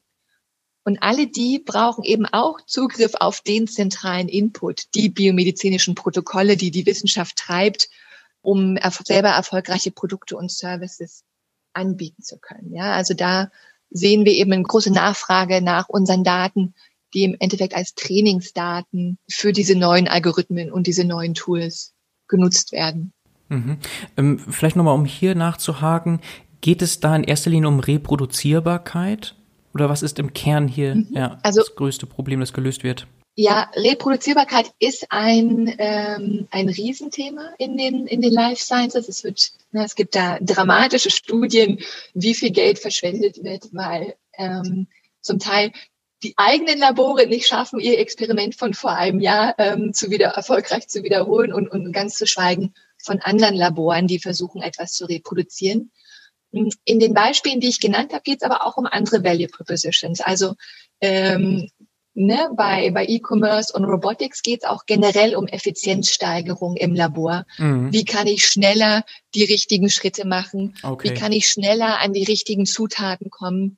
[0.86, 6.72] Und alle die brauchen eben auch Zugriff auf den zentralen Input, die biomedizinischen Protokolle, die
[6.72, 7.90] die Wissenschaft treibt,
[8.42, 11.24] um selber erfolgreiche Produkte und Services
[11.74, 12.74] anbieten zu können.
[12.74, 13.50] Ja, also da
[13.90, 16.74] sehen wir eben eine große Nachfrage nach unseren Daten,
[17.14, 21.94] die im Endeffekt als Trainingsdaten für diese neuen Algorithmen und diese neuen Tools
[22.28, 23.14] genutzt werden.
[23.48, 23.78] Mhm.
[24.16, 26.22] Ähm, vielleicht nochmal, um hier nachzuhaken,
[26.62, 29.36] Geht es da in erster Linie um Reproduzierbarkeit?
[29.74, 31.08] Oder was ist im Kern hier mhm.
[31.12, 33.08] ja, also, das größte Problem, das gelöst wird?
[33.42, 39.08] Ja, Reproduzierbarkeit ist ein, ähm, ein Riesenthema in den, in den Life Sciences.
[39.08, 41.80] Es, wird, ne, es gibt da dramatische Studien,
[42.14, 44.88] wie viel Geld verschwendet wird, weil ähm,
[45.22, 45.72] zum Teil
[46.22, 50.90] die eigenen Labore nicht schaffen, ihr Experiment von vor einem Jahr ähm, zu wieder erfolgreich
[50.90, 55.92] zu wiederholen und, und ganz zu schweigen von anderen Laboren, die versuchen, etwas zu reproduzieren.
[56.52, 60.20] In den Beispielen, die ich genannt habe, geht es aber auch um andere Value Propositions.
[60.20, 60.56] Also
[61.00, 61.70] ähm,
[62.20, 67.46] ne, bei, bei E-Commerce und Robotics geht es auch generell um Effizienzsteigerung im Labor.
[67.58, 67.92] Mhm.
[67.92, 69.04] Wie kann ich schneller
[69.34, 70.76] die richtigen Schritte machen?
[70.84, 71.10] Okay.
[71.10, 73.78] Wie kann ich schneller an die richtigen Zutaten kommen?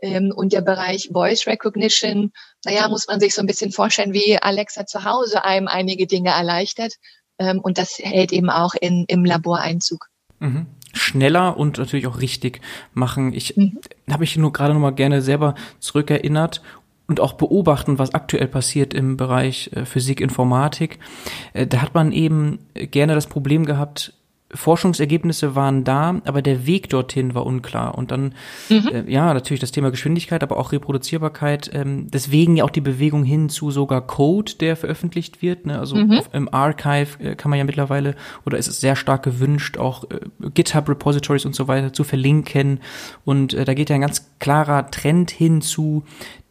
[0.00, 2.32] Ähm, und der Bereich Voice Recognition,
[2.64, 6.30] naja, muss man sich so ein bisschen vorstellen, wie Alexa zu Hause einem einige Dinge
[6.30, 6.94] erleichtert.
[7.38, 10.06] Ähm, und das hält eben auch in, im Labor Einzug.
[10.38, 12.60] Mhm schneller und natürlich auch richtig
[12.94, 13.32] machen.
[13.32, 13.78] Ich mhm.
[14.08, 16.62] habe mich nur gerade noch mal gerne selber zurückerinnert
[17.10, 21.00] und auch beobachten, was aktuell passiert im Bereich äh, Physik, Informatik.
[21.52, 24.14] Äh, da hat man eben gerne das Problem gehabt,
[24.54, 27.96] Forschungsergebnisse waren da, aber der Weg dorthin war unklar.
[27.96, 28.34] Und dann,
[28.68, 28.88] mhm.
[28.88, 31.70] äh, ja, natürlich das Thema Geschwindigkeit, aber auch Reproduzierbarkeit.
[31.72, 35.66] Ähm, deswegen ja auch die Bewegung hin zu sogar Code, der veröffentlicht wird.
[35.66, 35.78] Ne?
[35.78, 36.18] Also mhm.
[36.18, 40.04] auf, im Archive äh, kann man ja mittlerweile, oder ist es sehr stark gewünscht, auch
[40.10, 40.18] äh,
[40.52, 42.80] GitHub-Repositories und so weiter zu verlinken.
[43.24, 46.04] Und äh, da geht ja ein ganz klarer Trend hin zu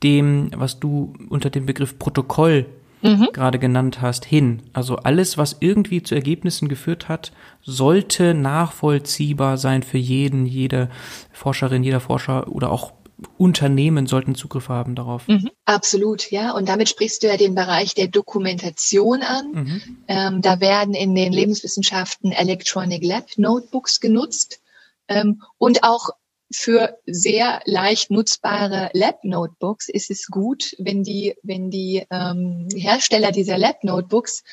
[0.04, 2.66] dem, was du unter dem Begriff Protokoll
[3.02, 3.30] mhm.
[3.34, 4.64] gerade genannt hast, hin.
[4.74, 7.32] Also alles, was irgendwie zu Ergebnissen geführt hat,
[7.62, 10.90] sollte nachvollziehbar sein für jeden, jede
[11.32, 12.94] Forscherin, jeder Forscher oder auch
[13.38, 15.28] Unternehmen sollten Zugriff haben darauf.
[15.28, 16.52] Mhm, absolut, ja.
[16.52, 19.52] Und damit sprichst du ja den Bereich der Dokumentation an.
[19.52, 19.82] Mhm.
[20.08, 24.62] Ähm, da werden in den Lebenswissenschaften Electronic Lab Notebooks genutzt
[25.08, 26.12] ähm, und auch
[26.52, 33.58] für sehr leicht nutzbare Lab-Notebooks ist es gut, wenn die, wenn die ähm, Hersteller dieser
[33.58, 34.44] Lab-Notebooks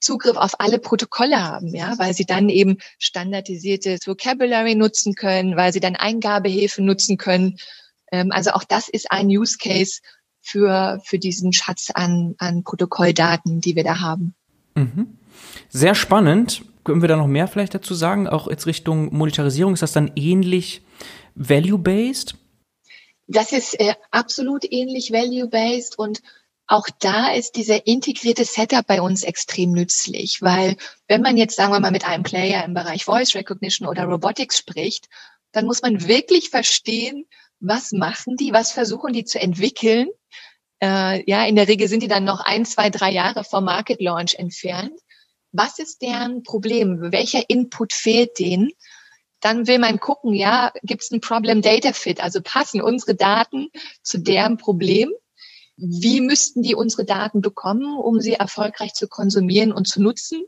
[0.00, 5.72] Zugriff auf alle Protokolle haben, ja, weil sie dann eben standardisiertes Vocabulary nutzen können, weil
[5.72, 7.56] sie dann Eingabehilfen nutzen können.
[8.12, 10.00] Ähm, also auch das ist ein Use Case
[10.40, 14.34] für, für diesen Schatz an, an Protokolldaten, die wir da haben.
[14.74, 15.18] Mhm.
[15.70, 16.62] Sehr spannend.
[16.84, 18.28] Können wir da noch mehr vielleicht dazu sagen?
[18.28, 20.82] Auch jetzt Richtung Monetarisierung ist das dann ähnlich
[21.36, 22.34] value-based?
[23.28, 26.22] Das ist äh, absolut ähnlich value-based und
[26.68, 31.72] auch da ist dieser integrierte Setup bei uns extrem nützlich, weil wenn man jetzt, sagen
[31.72, 35.06] wir mal, mit einem Player im Bereich Voice Recognition oder Robotics spricht,
[35.52, 37.24] dann muss man wirklich verstehen,
[37.60, 40.08] was machen die, was versuchen die zu entwickeln.
[40.82, 44.00] Äh, ja, in der Regel sind die dann noch ein, zwei, drei Jahre vom Market
[44.00, 44.98] Launch entfernt.
[45.52, 47.12] Was ist deren Problem?
[47.12, 48.70] Welcher Input fehlt denen?
[49.40, 52.22] Dann will man gucken, ja, gibt es ein Problem Data Fit?
[52.22, 53.68] Also passen unsere Daten
[54.02, 55.10] zu deren Problem?
[55.76, 60.42] Wie müssten die unsere Daten bekommen, um sie erfolgreich zu konsumieren und zu nutzen?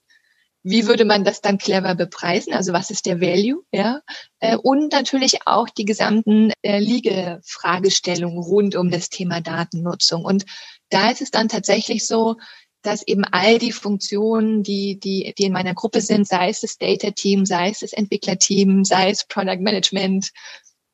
[0.63, 2.53] Wie würde man das dann clever bepreisen?
[2.53, 3.63] Also was ist der Value?
[3.73, 4.01] Ja,
[4.41, 10.25] äh, und natürlich auch die gesamten äh, Liegefragestellungen rund um das Thema Datennutzung.
[10.25, 10.45] Und
[10.89, 12.37] da ist es dann tatsächlich so,
[12.83, 16.79] dass eben all die Funktionen, die, die, die in meiner Gruppe sind, sei es das
[16.79, 20.31] Data Team, sei es das Entwicklerteam, sei es Product Management,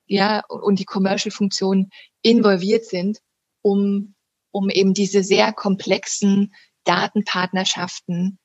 [0.06, 1.90] ja, und die Commercial Funktionen
[2.22, 3.18] involviert sind,
[3.62, 4.14] um,
[4.50, 8.38] um eben diese sehr komplexen Datenpartnerschaften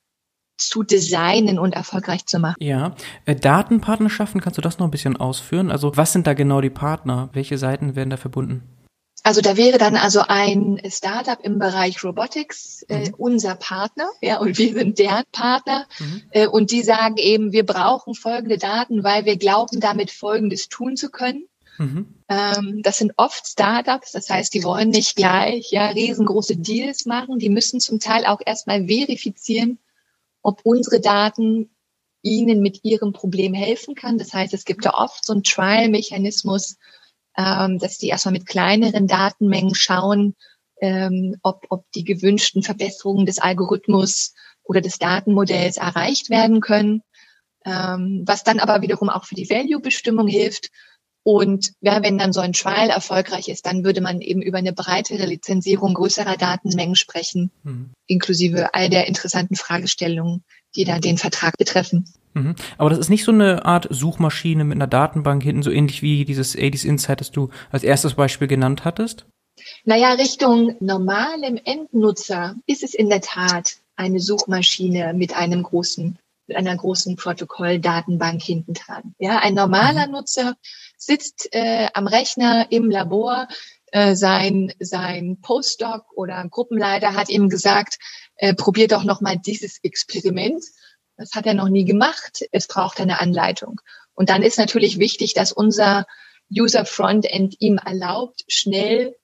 [0.56, 2.56] zu designen und erfolgreich zu machen.
[2.60, 5.70] Ja, äh, Datenpartnerschaften, kannst du das noch ein bisschen ausführen?
[5.70, 7.30] Also was sind da genau die Partner?
[7.32, 8.62] Welche Seiten werden da verbunden?
[9.22, 13.14] Also da wäre dann also ein Startup im Bereich Robotics äh, mhm.
[13.18, 15.86] unser Partner, ja, und wir sind deren Partner.
[15.98, 16.22] Mhm.
[16.30, 20.96] Äh, und die sagen eben, wir brauchen folgende Daten, weil wir glauben, damit Folgendes tun
[20.96, 21.44] zu können.
[21.76, 22.14] Mhm.
[22.28, 27.38] Ähm, das sind oft Startups, das heißt, die wollen nicht gleich ja riesengroße Deals machen.
[27.38, 29.78] Die müssen zum Teil auch erstmal verifizieren,
[30.42, 31.70] ob unsere Daten
[32.22, 34.18] ihnen mit ihrem Problem helfen kann.
[34.18, 36.76] Das heißt, es gibt da oft so einen Trial-Mechanismus,
[37.40, 40.34] ähm, dass die erstmal mit kleineren Datenmengen schauen,
[40.80, 47.02] ähm, ob, ob die gewünschten Verbesserungen des Algorithmus oder des Datenmodells erreicht werden können,
[47.64, 50.70] ähm, was dann aber wiederum auch für die Value-Bestimmung hilft.
[51.22, 54.72] Und ja, wenn dann so ein Trial erfolgreich ist, dann würde man eben über eine
[54.72, 57.92] breitere Lizenzierung größerer Datenmengen sprechen, mhm.
[58.06, 60.44] inklusive all der interessanten Fragestellungen,
[60.76, 62.04] die dann den Vertrag betreffen.
[62.34, 62.54] Mhm.
[62.78, 66.24] Aber das ist nicht so eine Art Suchmaschine mit einer Datenbank hinten, so ähnlich wie
[66.24, 69.26] dieses 80s Insight, das du als erstes Beispiel genannt hattest?
[69.84, 76.56] Naja, Richtung normalem Endnutzer ist es in der Tat eine Suchmaschine mit einem großen mit
[76.56, 79.14] einer großen Protokolldatenbank hinten dran.
[79.20, 80.14] Ja, ein normaler mhm.
[80.14, 80.56] Nutzer
[80.96, 83.46] sitzt äh, am Rechner im Labor,
[83.92, 87.98] äh, sein, sein Postdoc oder Gruppenleiter hat ihm gesagt,
[88.40, 90.64] äh, probier doch noch mal dieses Experiment.
[91.16, 92.42] Das hat er noch nie gemacht.
[92.52, 93.80] Es braucht eine Anleitung.
[94.14, 96.06] Und dann ist natürlich wichtig, dass unser
[96.50, 99.14] User Frontend ihm erlaubt, schnell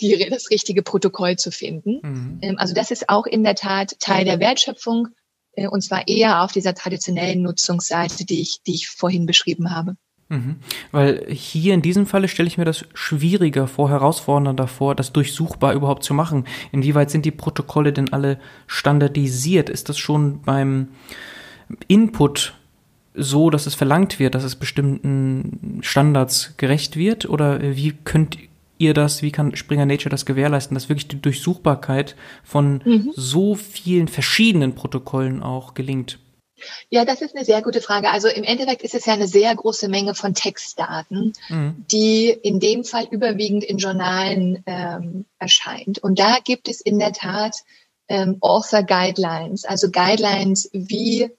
[0.00, 2.00] die, das richtige Protokoll zu finden.
[2.02, 2.38] Mhm.
[2.42, 5.08] Ähm, also das ist auch in der Tat Teil der Wertschöpfung
[5.52, 9.96] äh, und zwar eher auf dieser traditionellen Nutzungsseite, die ich, die ich vorhin beschrieben habe.
[10.28, 10.56] Mhm.
[10.90, 15.72] Weil hier in diesem Falle stelle ich mir das schwieriger vor, herausfordernder vor, das durchsuchbar
[15.72, 16.44] überhaupt zu machen.
[16.72, 19.68] Inwieweit sind die Protokolle denn alle standardisiert?
[19.68, 20.88] Ist das schon beim
[21.86, 22.54] Input
[23.14, 27.28] so, dass es verlangt wird, dass es bestimmten Standards gerecht wird?
[27.28, 28.36] Oder wie könnt
[28.78, 33.12] ihr das, wie kann Springer Nature das gewährleisten, dass wirklich die Durchsuchbarkeit von mhm.
[33.14, 36.18] so vielen verschiedenen Protokollen auch gelingt?
[36.88, 38.10] Ja, das ist eine sehr gute Frage.
[38.10, 41.84] Also im Endeffekt ist es ja eine sehr große Menge von Textdaten, mhm.
[41.90, 45.98] die in dem Fall überwiegend in Journalen ähm, erscheint.
[45.98, 47.56] Und da gibt es in der Tat
[48.08, 51.30] ähm, Author Guidelines, also Guidelines, wie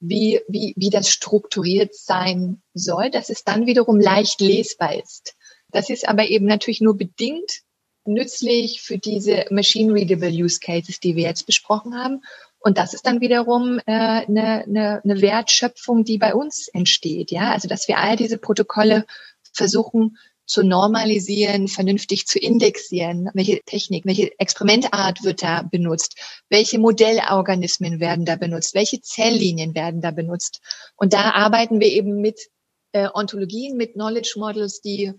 [0.00, 5.34] wie, wie, wie das strukturiert sein soll, dass es dann wiederum leicht lesbar ist.
[5.70, 7.62] Das ist aber eben natürlich nur bedingt
[8.04, 12.22] nützlich für diese Machine-Readable Use Cases, die wir jetzt besprochen haben.
[12.66, 17.30] Und das ist dann wiederum äh, eine, eine, eine Wertschöpfung, die bei uns entsteht.
[17.30, 19.06] Ja, also dass wir all diese Protokolle
[19.52, 28.00] versuchen zu normalisieren, vernünftig zu indexieren, welche Technik, welche Experimentart wird da benutzt, welche Modellorganismen
[28.00, 30.60] werden da benutzt, welche Zelllinien werden da benutzt.
[30.96, 32.48] Und da arbeiten wir eben mit
[32.90, 35.12] äh, Ontologien, mit Knowledge Models, die,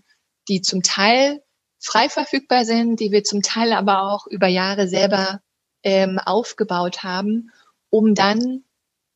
[0.48, 1.40] die zum Teil
[1.80, 5.40] frei verfügbar sind, die wir zum Teil aber auch über Jahre selber
[5.88, 7.50] ähm, aufgebaut haben,
[7.90, 8.62] um dann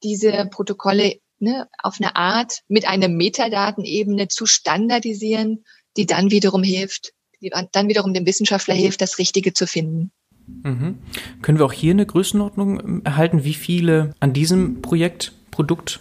[0.03, 5.65] diese Protokolle ne, auf eine Art mit einer Metadatenebene zu standardisieren,
[5.97, 10.11] die dann wiederum hilft, die dann wiederum dem Wissenschaftler hilft, das Richtige zu finden.
[10.47, 10.99] Mhm.
[11.43, 16.01] Können wir auch hier eine Größenordnung ähm, erhalten, wie viele an diesem Projekt, Produkt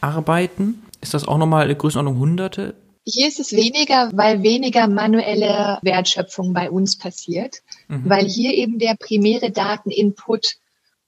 [0.00, 0.82] arbeiten?
[1.00, 2.74] Ist das auch nochmal eine Größenordnung Hunderte?
[3.04, 8.08] Hier ist es weniger, weil weniger manuelle Wertschöpfung bei uns passiert, mhm.
[8.08, 10.56] weil hier eben der primäre Dateninput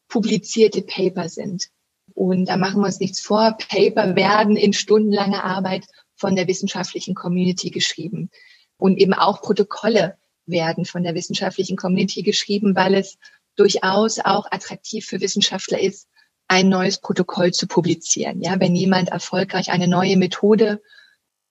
[0.08, 1.68] publizierte Paper sind.
[2.14, 3.56] Und da machen wir uns nichts vor.
[3.68, 8.30] Paper werden in stundenlanger Arbeit von der wissenschaftlichen Community geschrieben.
[8.76, 13.18] Und eben auch Protokolle werden von der wissenschaftlichen Community geschrieben, weil es
[13.56, 16.08] durchaus auch attraktiv für Wissenschaftler ist,
[16.48, 18.40] ein neues Protokoll zu publizieren.
[18.40, 20.82] Ja, wenn jemand erfolgreich eine neue Methode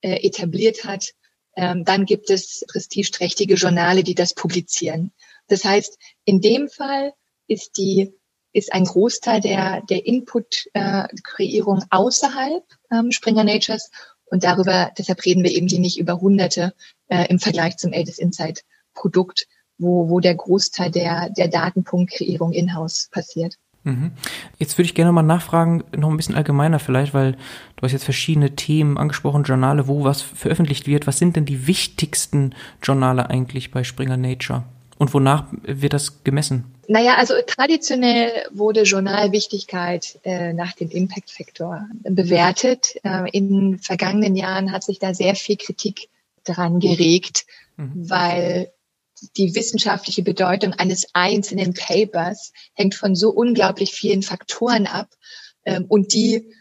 [0.03, 1.13] äh, etabliert hat,
[1.55, 5.11] ähm, dann gibt es prestigeträchtige Journale, die das publizieren.
[5.47, 7.13] Das heißt, in dem Fall
[7.47, 8.13] ist die
[8.55, 13.89] ist ein Großteil der der Input-Kreierung äh, außerhalb ähm, Springer Natures
[14.25, 16.73] und darüber, deshalb reden wir eben hier nicht über Hunderte
[17.07, 18.63] äh, im Vergleich zum Latest Insight
[18.93, 23.57] Produkt, wo, wo der Großteil der, der Datenpunktkreierung in-house passiert.
[23.83, 24.11] Mhm.
[24.59, 27.33] Jetzt würde ich gerne mal nachfragen, noch ein bisschen allgemeiner vielleicht, weil
[27.75, 31.05] du hast jetzt verschiedene Themen angesprochen, Journale, wo was veröffentlicht wird.
[31.07, 34.63] Was sind denn die wichtigsten Journale eigentlich bei Springer Nature?
[34.97, 36.65] Und wonach wird das gemessen?
[36.87, 42.95] Naja, also traditionell wurde Journalwichtigkeit äh, nach dem Impact Factor bewertet.
[43.03, 46.09] Äh, in vergangenen Jahren hat sich da sehr viel Kritik
[46.45, 47.45] dran geregt,
[47.77, 48.09] mhm.
[48.09, 48.71] weil
[49.38, 55.09] die wissenschaftliche Bedeutung eines einzelnen Papers hängt von so unglaublich vielen Faktoren ab
[55.65, 56.53] ähm, und die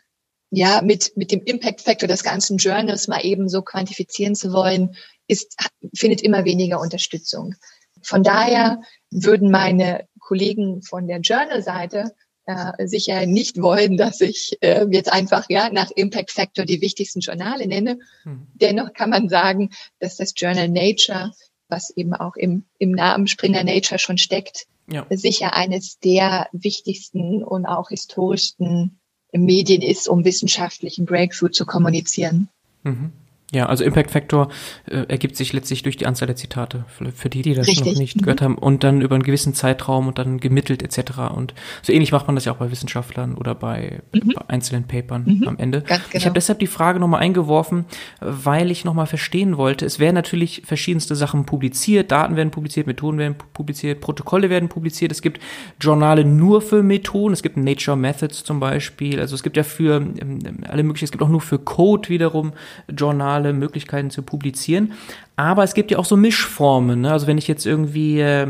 [0.50, 4.96] ja mit mit dem Impact Factor des ganzen Journals mal eben so quantifizieren zu wollen,
[5.26, 5.56] ist
[5.96, 7.54] findet immer weniger Unterstützung.
[8.02, 12.14] Von daher würden meine Kollegen von der Journal-Seite
[12.46, 17.20] äh, sicher nicht wollen, dass ich äh, jetzt einfach ja nach Impact Factor die wichtigsten
[17.20, 17.98] Journale nenne.
[18.24, 18.48] Hm.
[18.54, 19.70] Dennoch kann man sagen,
[20.00, 21.32] dass das Journal Nature
[21.72, 25.04] was eben auch im, im Namen Springer Nature schon steckt, ja.
[25.10, 29.00] sicher eines der wichtigsten und auch historischsten
[29.32, 32.48] Medien ist, um wissenschaftlichen Breakthrough zu kommunizieren.
[32.84, 33.12] Mhm.
[33.54, 34.48] Ja, also Impact Factor
[34.86, 37.92] äh, ergibt sich letztlich durch die Anzahl der Zitate, für, für die, die das Richtig.
[37.92, 38.22] noch nicht mhm.
[38.22, 41.18] gehört haben, und dann über einen gewissen Zeitraum und dann gemittelt etc.
[41.34, 44.32] Und so ähnlich macht man das ja auch bei Wissenschaftlern oder bei, mhm.
[44.34, 45.48] bei einzelnen Papern mhm.
[45.48, 45.82] am Ende.
[45.82, 46.00] Genau.
[46.12, 47.84] Ich habe deshalb die Frage nochmal eingeworfen,
[48.20, 53.18] weil ich nochmal verstehen wollte, es werden natürlich verschiedenste Sachen publiziert, Daten werden publiziert, Methoden
[53.18, 55.42] werden publiziert, Protokolle werden publiziert, es gibt
[55.78, 59.96] Journale nur für Methoden, es gibt Nature Methods zum Beispiel, also es gibt ja für
[59.96, 62.52] ähm, alle möglichen, es gibt auch nur für Code wiederum
[62.88, 64.92] Journale, digitale Möglichkeiten zu publizieren.
[65.36, 67.02] Aber es gibt ja auch so Mischformen.
[67.02, 67.12] Ne?
[67.12, 68.46] Also wenn ich jetzt irgendwie äh,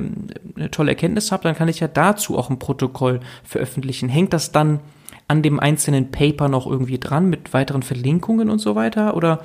[0.56, 4.08] eine tolle Erkenntnis habe, dann kann ich ja dazu auch ein Protokoll veröffentlichen.
[4.08, 4.80] Hängt das dann
[5.28, 9.16] an dem einzelnen Paper noch irgendwie dran mit weiteren Verlinkungen und so weiter?
[9.16, 9.40] Oder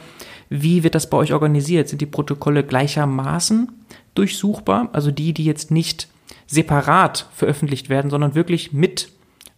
[0.50, 1.88] wie wird das bei euch organisiert?
[1.88, 3.70] Sind die Protokolle gleichermaßen
[4.16, 4.90] durchsuchbar?
[4.94, 6.10] Also die, die jetzt nicht
[6.48, 9.10] separat veröffentlicht werden, sondern wirklich mit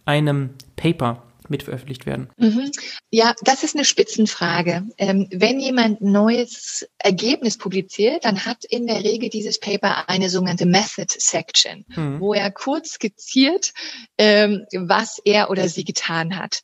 [0.06, 2.30] einem Paper mit veröffentlicht werden?
[2.38, 2.72] Mhm.
[3.12, 4.84] Ja, das ist eine Spitzenfrage.
[4.98, 10.30] Ähm, wenn jemand ein neues Ergebnis publiziert, dann hat in der Regel dieses Paper eine
[10.30, 12.20] sogenannte Method Section, mhm.
[12.20, 13.74] wo er kurz skizziert,
[14.18, 16.62] ähm, was er oder sie getan hat.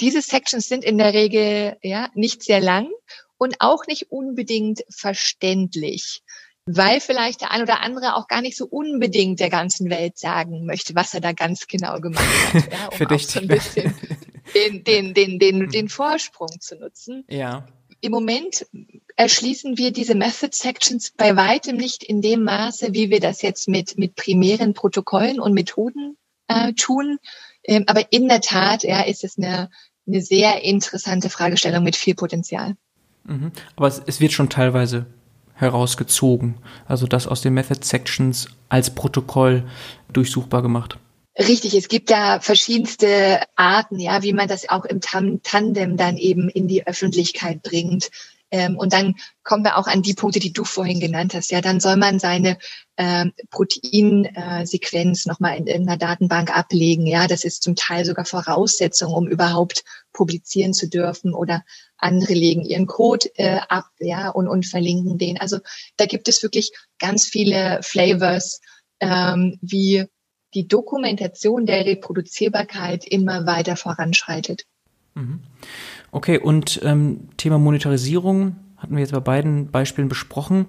[0.00, 2.88] Diese Sections sind in der Regel ja nicht sehr lang
[3.38, 6.22] und auch nicht unbedingt verständlich
[6.66, 10.64] weil vielleicht der ein oder andere auch gar nicht so unbedingt der ganzen Welt sagen
[10.64, 12.72] möchte, was er da ganz genau gemacht hat.
[12.72, 13.94] Ja, um auch so ein bisschen
[14.54, 17.24] den, den, den, den, den Vorsprung zu nutzen.
[17.28, 17.66] Ja.
[18.00, 18.66] Im Moment
[19.16, 23.68] erschließen wir diese Method Sections bei weitem nicht in dem Maße, wie wir das jetzt
[23.68, 26.16] mit, mit primären Protokollen und Methoden
[26.48, 27.18] äh, tun.
[27.64, 29.70] Ähm, aber in der Tat ja, ist es eine,
[30.06, 32.74] eine sehr interessante Fragestellung mit viel Potenzial.
[33.24, 33.52] Mhm.
[33.76, 35.06] Aber es, es wird schon teilweise
[35.54, 36.56] herausgezogen.
[36.86, 39.64] Also das aus den Method Sections als Protokoll
[40.12, 40.98] durchsuchbar gemacht.
[41.38, 46.50] Richtig, es gibt da verschiedenste Arten, ja, wie man das auch im Tandem dann eben
[46.50, 48.10] in die Öffentlichkeit bringt.
[48.50, 51.50] Ähm, und dann kommen wir auch an die Punkte, die du vorhin genannt hast.
[51.50, 52.58] Ja, dann soll man seine
[52.98, 57.06] ähm, Proteinsequenz nochmal in irgendeiner Datenbank ablegen.
[57.06, 61.64] Ja, das ist zum Teil sogar Voraussetzung, um überhaupt publizieren zu dürfen oder
[61.96, 65.40] andere legen ihren Code äh, ab, ja, und, und verlinken den.
[65.40, 65.60] Also
[65.96, 68.60] da gibt es wirklich ganz viele Flavors,
[69.00, 70.04] ähm, wie
[70.54, 74.66] die Dokumentation der Reproduzierbarkeit immer weiter voranschreitet.
[75.14, 75.40] Mhm.
[76.10, 80.66] Okay, und ähm, Thema Monetarisierung hatten wir jetzt bei beiden Beispielen besprochen.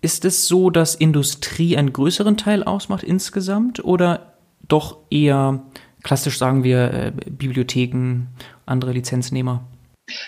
[0.00, 4.34] Ist es so, dass Industrie einen größeren Teil ausmacht insgesamt oder
[4.68, 5.62] doch eher
[6.02, 8.28] klassisch sagen wir äh, Bibliotheken,
[8.66, 9.66] andere Lizenznehmer?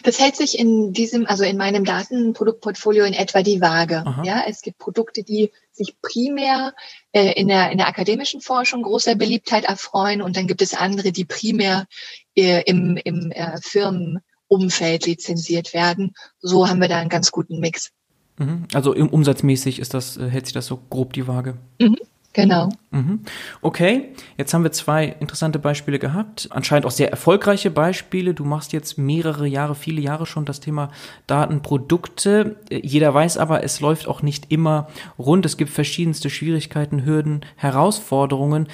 [0.03, 4.05] Das hält sich in diesem, also in meinem Datenproduktportfolio in etwa die Waage.
[4.05, 4.25] Aha.
[4.25, 6.75] Ja, es gibt Produkte, die sich primär
[7.19, 11.25] in, der, in der akademischen Forschung großer Beliebtheit erfreuen und dann gibt es andere, die
[11.25, 11.87] primär
[12.35, 16.15] äh, im, im äh, Firmenumfeld lizenziert werden.
[16.41, 17.91] So haben wir da einen ganz guten Mix.
[18.39, 18.67] Mhm.
[18.73, 21.59] Also im umsatzmäßig ist das, äh, hält sich das so grob die Waage.
[21.81, 21.97] Mhm.
[22.39, 22.69] Genau.
[22.93, 23.23] Mhm.
[23.63, 26.47] Okay, jetzt haben wir zwei interessante Beispiele gehabt.
[26.53, 28.33] Anscheinend auch sehr erfolgreiche Beispiele.
[28.33, 30.93] Du machst jetzt mehrere Jahre, viele Jahre schon das Thema
[31.27, 32.55] Datenprodukte.
[32.71, 34.87] Jeder weiß aber, es läuft auch nicht immer
[35.19, 35.47] rund.
[35.47, 38.69] Es gibt verschiedenste Schwierigkeiten, Hürden, Herausforderungen.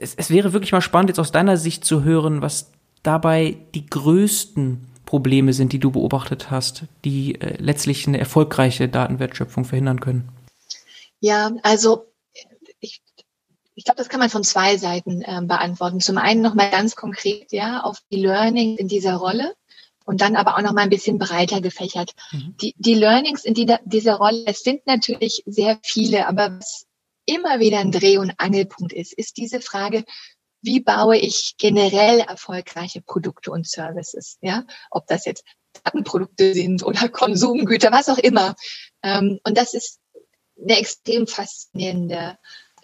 [0.00, 2.72] Es, es wäre wirklich mal spannend, jetzt aus deiner Sicht zu hören, was
[3.04, 9.64] dabei die größten Probleme sind, die du beobachtet hast, die äh, letztlich eine erfolgreiche Datenwertschöpfung
[9.64, 10.28] verhindern können.
[11.20, 12.07] Ja, also
[13.78, 16.00] ich glaube, das kann man von zwei Seiten äh, beantworten.
[16.00, 19.54] Zum einen nochmal ganz konkret, ja, auf die Learnings in dieser Rolle
[20.04, 22.10] und dann aber auch nochmal ein bisschen breiter gefächert.
[22.32, 22.56] Mhm.
[22.60, 26.86] Die, die Learnings in die, dieser Rolle, es sind natürlich sehr viele, aber was
[27.24, 30.04] immer wieder ein Dreh- und Angelpunkt ist, ist diese Frage,
[30.60, 35.44] wie baue ich generell erfolgreiche Produkte und Services, ja, ob das jetzt
[35.84, 38.56] Datenprodukte sind oder Konsumgüter, was auch immer.
[39.04, 40.00] Ähm, und das ist
[40.60, 42.38] eine extrem faszinierende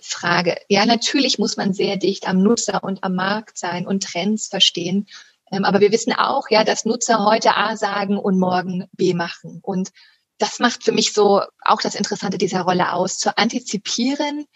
[0.06, 0.56] Frage.
[0.68, 5.06] Ja, natürlich muss man sehr dicht am Nutzer und am Markt sein und Trends verstehen.
[5.50, 9.60] Ähm, aber wir wissen auch, ja, dass Nutzer heute A sagen und morgen B machen.
[9.62, 9.90] Und
[10.38, 13.18] das macht für mich so auch das Interessante dieser Rolle aus.
[13.18, 14.46] Zu antizipieren,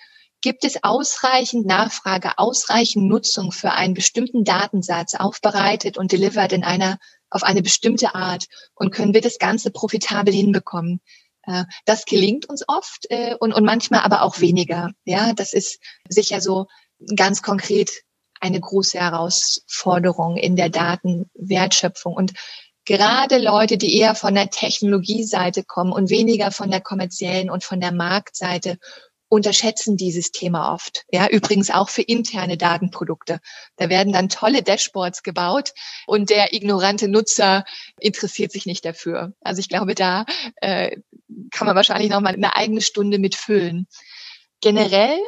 [0.41, 6.99] gibt es ausreichend Nachfrage, ausreichend Nutzung für einen bestimmten Datensatz aufbereitet und delivered in einer,
[7.31, 8.47] auf eine bestimmte Art?
[8.75, 11.01] Und können wir das Ganze profitabel hinbekommen?
[11.49, 14.91] Äh, das gelingt uns oft äh, und, und manchmal aber auch weniger.
[15.05, 16.67] Ja, das ist sicher so
[17.17, 17.91] ganz konkret
[18.41, 22.15] eine große Herausforderung in der Datenwertschöpfung.
[22.15, 22.35] Und
[22.85, 27.81] gerade Leute, die eher von der Technologieseite kommen und weniger von der kommerziellen und von
[27.81, 28.79] der Marktseite
[29.29, 31.05] unterschätzen dieses Thema oft.
[31.11, 33.41] Ja, übrigens auch für interne Datenprodukte.
[33.77, 35.73] Da werden dann tolle Dashboards gebaut
[36.07, 37.65] und der ignorante Nutzer
[38.01, 39.35] interessiert sich nicht dafür.
[39.41, 40.25] Also ich glaube, da
[40.57, 40.97] äh,
[41.51, 43.87] kann man wahrscheinlich noch mal eine eigene Stunde mitfüllen.
[44.61, 45.19] Generell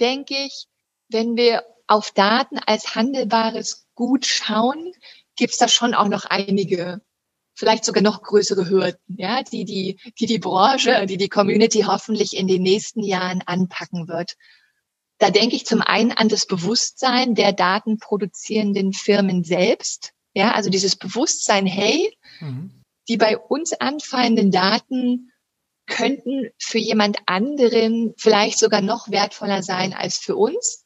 [0.00, 0.66] denke ich,
[1.08, 4.92] wenn wir auf Daten als handelbares Gut schauen,
[5.36, 7.00] gibt es da schon auch noch einige
[7.54, 12.36] vielleicht sogar noch größere Hürden, ja, die die, die die Branche, die die Community hoffentlich
[12.36, 14.34] in den nächsten Jahren anpacken wird.
[15.18, 20.12] Da denke ich zum einen an das Bewusstsein der datenproduzierenden Firmen selbst.
[20.34, 22.82] Ja, also dieses Bewusstsein, hey, mhm.
[23.08, 25.30] die bei uns anfallenden Daten
[25.86, 30.84] könnten für jemand anderen vielleicht sogar noch wertvoller sein als für uns.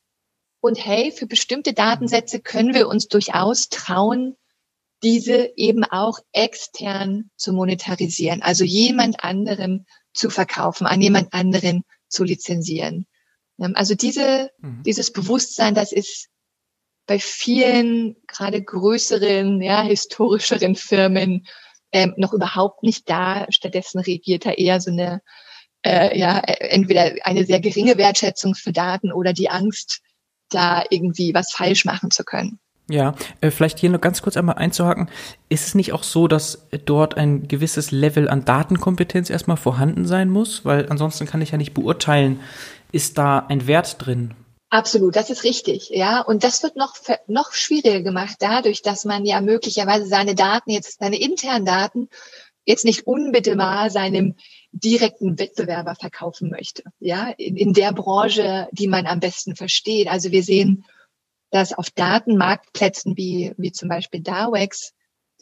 [0.61, 4.37] Und hey, für bestimmte Datensätze können wir uns durchaus trauen,
[5.03, 12.24] diese eben auch extern zu monetarisieren, also jemand anderem zu verkaufen, an jemand anderen zu
[12.24, 13.07] lizenzieren.
[13.61, 14.82] Ähm, also diese, mhm.
[14.84, 16.28] dieses Bewusstsein, das ist
[17.07, 21.46] bei vielen gerade größeren, ja, historischeren Firmen
[21.90, 23.46] ähm, noch überhaupt nicht da.
[23.49, 25.22] Stattdessen regiert da eher so eine,
[25.82, 30.01] äh, ja, entweder eine sehr geringe Wertschätzung für Daten oder die Angst,
[30.51, 32.61] da irgendwie was falsch machen zu können.
[32.91, 35.11] Ja, äh, vielleicht hier nur ganz kurz einmal einzuhaken.
[35.51, 40.30] Ist es nicht auch so, dass dort ein gewisses Level an Datenkompetenz erstmal vorhanden sein
[40.30, 40.64] muss?
[40.64, 42.41] Weil ansonsten kann ich ja nicht beurteilen,
[42.91, 44.34] ist da ein Wert drin?
[44.70, 46.20] Absolut, das ist richtig, ja.
[46.20, 46.95] Und das wird noch,
[47.26, 52.09] noch schwieriger gemacht dadurch, dass man ja möglicherweise seine Daten jetzt, seine internen Daten
[52.64, 54.34] jetzt nicht unmittelbar seinem
[54.72, 60.09] direkten Wettbewerber verkaufen möchte, ja, in, in der Branche, die man am besten versteht.
[60.09, 60.84] Also wir sehen,
[61.51, 64.92] dass auf Datenmarktplätzen wie, wie zum Beispiel Dawex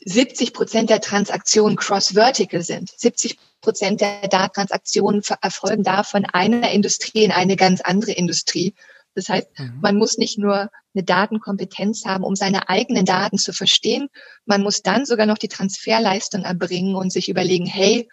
[0.04, 2.90] 70 Prozent der Transaktionen cross-vertical sind.
[2.96, 8.74] 70 Prozent der Datentransaktionen erfolgen da von einer Industrie in eine ganz andere Industrie.
[9.14, 9.78] Das heißt, mhm.
[9.80, 14.08] man muss nicht nur eine Datenkompetenz haben, um seine eigenen Daten zu verstehen,
[14.44, 18.08] man muss dann sogar noch die Transferleistung erbringen und sich überlegen, hey,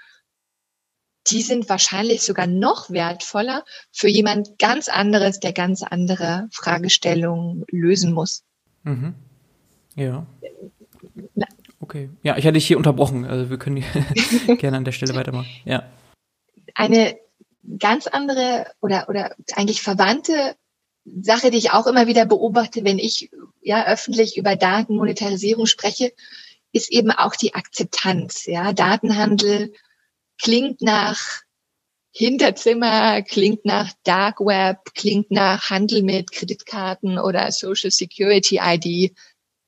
[1.28, 8.14] die sind wahrscheinlich sogar noch wertvoller für jemand ganz anderes, der ganz andere Fragestellungen lösen
[8.14, 8.44] muss.
[8.84, 9.16] Mhm.
[9.96, 10.26] Ja.
[11.80, 12.10] Okay.
[12.24, 13.26] Ja, ich hatte dich hier unterbrochen.
[13.26, 13.84] Also wir können
[14.58, 15.48] gerne an der Stelle weitermachen.
[15.66, 15.84] Ja.
[16.76, 17.18] Eine
[17.80, 20.56] ganz andere oder, oder eigentlich verwandte
[21.06, 23.30] Sache, die ich auch immer wieder beobachte, wenn ich
[23.62, 26.14] ja öffentlich über Datenmonetarisierung spreche,
[26.72, 28.46] ist eben auch die Akzeptanz.
[28.46, 29.74] Ja, Datenhandel
[30.42, 31.20] klingt nach
[32.12, 39.16] Hinterzimmer, klingt nach Dark Web, klingt nach Handel mit Kreditkarten oder Social Security ID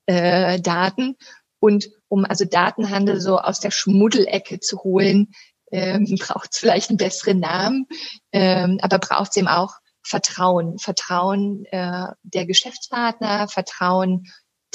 [0.06, 1.16] äh, Daten.
[1.58, 5.32] Und um also Datenhandel so aus der Schmuddelecke zu holen,
[5.72, 7.86] ähm, braucht es vielleicht einen besseren Namen,
[8.32, 10.78] ähm, aber braucht es eben auch Vertrauen.
[10.78, 14.26] Vertrauen äh, der Geschäftspartner, Vertrauen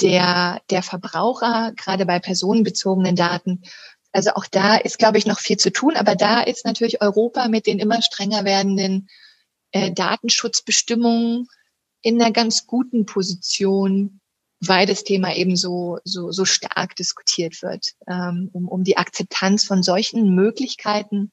[0.02, 3.62] der, der Verbraucher, gerade bei personenbezogenen Daten.
[4.12, 7.48] Also auch da ist, glaube ich, noch viel zu tun, aber da ist natürlich Europa
[7.48, 9.08] mit den immer strenger werdenden
[9.72, 11.48] äh, Datenschutzbestimmungen
[12.02, 14.20] in einer ganz guten Position,
[14.60, 19.64] weil das Thema eben so, so, so stark diskutiert wird, ähm, um, um die Akzeptanz
[19.64, 21.32] von solchen Möglichkeiten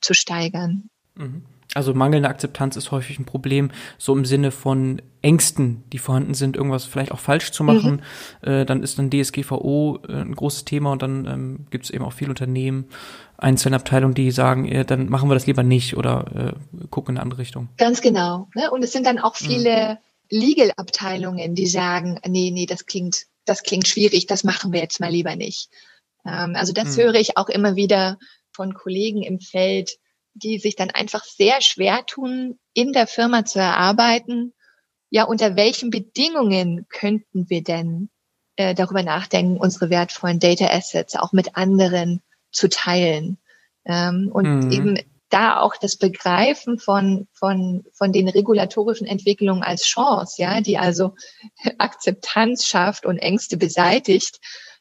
[0.00, 0.90] zu steigern.
[1.14, 1.44] Mhm.
[1.74, 6.56] Also mangelnde Akzeptanz ist häufig ein Problem, so im Sinne von Ängsten, die vorhanden sind,
[6.56, 8.02] irgendwas vielleicht auch falsch zu machen.
[8.42, 8.48] Mhm.
[8.48, 12.04] Äh, dann ist dann DSGVO äh, ein großes Thema und dann ähm, gibt es eben
[12.04, 12.86] auch viele Unternehmen,
[13.36, 17.18] einzelne Abteilungen, die sagen, äh, dann machen wir das lieber nicht oder äh, gucken in
[17.18, 17.68] eine andere Richtung.
[17.76, 18.48] Ganz genau.
[18.54, 18.70] Ne?
[18.70, 19.98] Und es sind dann auch viele
[20.30, 20.38] mhm.
[20.38, 25.10] Legal-Abteilungen, die sagen, nee, nee, das klingt, das klingt schwierig, das machen wir jetzt mal
[25.10, 25.68] lieber nicht.
[26.24, 27.02] Ähm, also das mhm.
[27.02, 28.18] höre ich auch immer wieder
[28.52, 29.98] von Kollegen im Feld,
[30.36, 34.52] die sich dann einfach sehr schwer tun, in der Firma zu erarbeiten,
[35.10, 38.10] ja, unter welchen Bedingungen könnten wir denn
[38.56, 43.38] äh, darüber nachdenken, unsere wertvollen Data Assets auch mit anderen zu teilen.
[43.84, 44.72] Ähm, und mhm.
[44.72, 50.78] eben da auch das Begreifen von, von, von den regulatorischen Entwicklungen als Chance, ja, die
[50.78, 51.14] also
[51.78, 54.40] Akzeptanz schafft und Ängste beseitigt,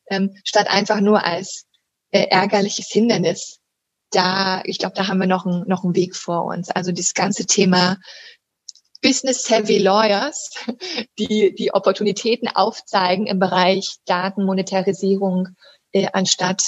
[0.09, 1.65] ähm, statt einfach nur als
[2.11, 3.59] äh, ärgerliches Hindernis.
[4.11, 6.69] Da, ich glaube, da haben wir noch, ein, noch einen Weg vor uns.
[6.69, 7.97] Also das ganze Thema
[9.01, 10.51] Business-Savvy Lawyers,
[11.19, 15.49] die die Opportunitäten aufzeigen im Bereich Datenmonetarisierung,
[15.91, 16.63] äh, anstatt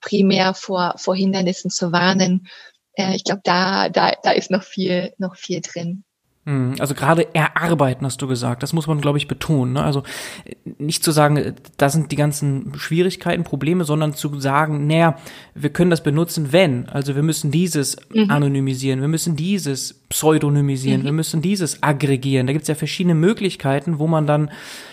[0.00, 2.48] primär vor, vor Hindernissen zu warnen
[2.94, 6.04] äh, ich glaube, da, da, da ist noch viel, noch viel drin.
[6.44, 8.64] Hm, also gerade erarbeiten, hast du gesagt.
[8.64, 9.74] Das muss man, glaube ich, betonen.
[9.74, 9.84] Ne?
[9.84, 10.02] Also
[10.44, 15.16] äh, nicht zu sagen, äh, da sind die ganzen Schwierigkeiten, Probleme, sondern zu sagen, naja,
[15.54, 16.88] wir können das benutzen, wenn.
[16.88, 18.28] Also wir müssen dieses mhm.
[18.28, 21.04] anonymisieren, wir müssen dieses pseudonymisieren, mhm.
[21.04, 22.48] wir müssen dieses aggregieren.
[22.48, 24.50] Da gibt es ja verschiedene Möglichkeiten, wo man dann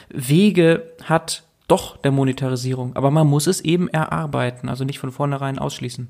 [0.10, 2.96] Wege hat, doch der Monetarisierung.
[2.96, 6.10] Aber man muss es eben erarbeiten, also nicht von vornherein ausschließen.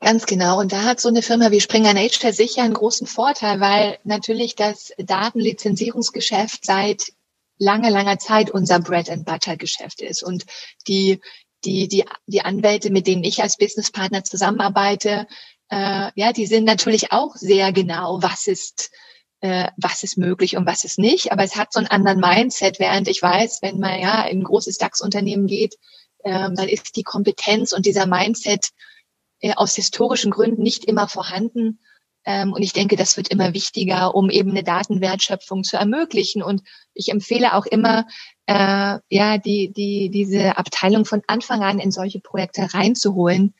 [0.00, 0.60] Ganz genau.
[0.60, 4.54] Und da hat so eine Firma wie Springer Nature sicher einen großen Vorteil, weil natürlich
[4.54, 7.12] das Datenlizenzierungsgeschäft seit
[7.58, 10.22] langer, langer Zeit unser Bread and Butter Geschäft ist.
[10.22, 10.46] Und
[10.86, 11.20] die,
[11.64, 15.26] die, die, die Anwälte, mit denen ich als Businesspartner zusammenarbeite,
[15.68, 18.90] äh, ja, die sind natürlich auch sehr genau, was ist,
[19.40, 21.32] äh, was ist möglich und was ist nicht.
[21.32, 24.44] Aber es hat so einen anderen Mindset, während ich weiß, wenn man ja in ein
[24.44, 25.74] großes DAX-Unternehmen geht,
[26.20, 28.70] äh, dann ist die Kompetenz und dieser Mindset
[29.56, 31.80] aus historischen Gründen nicht immer vorhanden,
[32.28, 36.42] Ähm, und ich denke, das wird immer wichtiger, um eben eine Datenwertschöpfung zu ermöglichen.
[36.42, 36.62] Und
[36.92, 38.06] ich empfehle auch immer,
[38.46, 43.54] äh, ja, die, die, diese Abteilung von Anfang an in solche Projekte reinzuholen,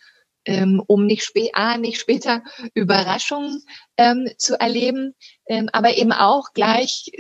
[0.45, 2.43] ähm, um nicht, spä A, nicht später
[2.75, 3.63] Überraschungen
[3.97, 5.15] ähm, zu erleben,
[5.47, 7.11] ähm, aber eben auch gleich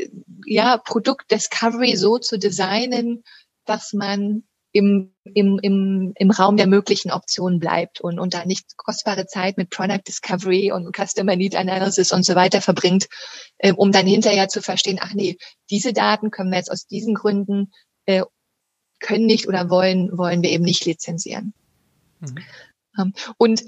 [0.44, 3.24] ja Produkt Discovery so zu designen,
[3.64, 4.44] dass man
[4.78, 9.56] im, im, im, im Raum der möglichen Optionen bleibt und, und da nicht kostbare Zeit
[9.56, 13.08] mit Product Discovery und Customer Need Analysis und so weiter verbringt,
[13.58, 15.36] äh, um dann hinterher zu verstehen, ach nee,
[15.68, 17.72] diese Daten können wir jetzt aus diesen Gründen
[18.06, 18.22] äh,
[19.00, 21.54] können nicht oder wollen, wollen wir eben nicht lizenzieren.
[22.20, 22.38] Mhm.
[22.98, 23.64] Ähm, und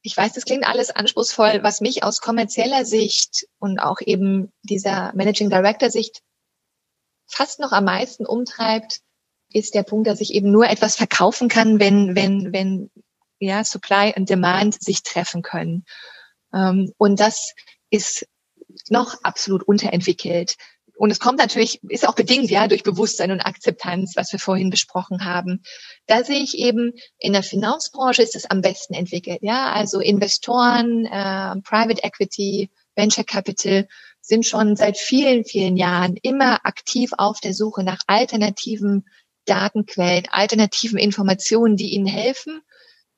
[0.00, 5.12] ich weiß, das klingt alles anspruchsvoll, was mich aus kommerzieller Sicht und auch eben dieser
[5.14, 6.22] Managing Director Sicht
[7.26, 9.00] fast noch am meisten umtreibt,
[9.56, 12.90] ist der Punkt, dass ich eben nur etwas verkaufen kann, wenn, wenn, wenn
[13.38, 15.84] ja, Supply und Demand sich treffen können.
[16.52, 17.54] Ähm, und das
[17.90, 18.26] ist
[18.88, 20.56] noch absolut unterentwickelt.
[20.98, 24.70] Und es kommt natürlich, ist auch bedingt, ja, durch Bewusstsein und Akzeptanz, was wir vorhin
[24.70, 25.62] besprochen haben.
[26.06, 29.72] Da sehe ich eben, in der Finanzbranche ist es am besten entwickelt, ja.
[29.72, 33.88] Also Investoren, äh, Private Equity, Venture Capital
[34.22, 39.06] sind schon seit vielen, vielen Jahren immer aktiv auf der Suche nach alternativen
[39.46, 42.60] Datenquellen, alternativen Informationen, die ihnen helfen,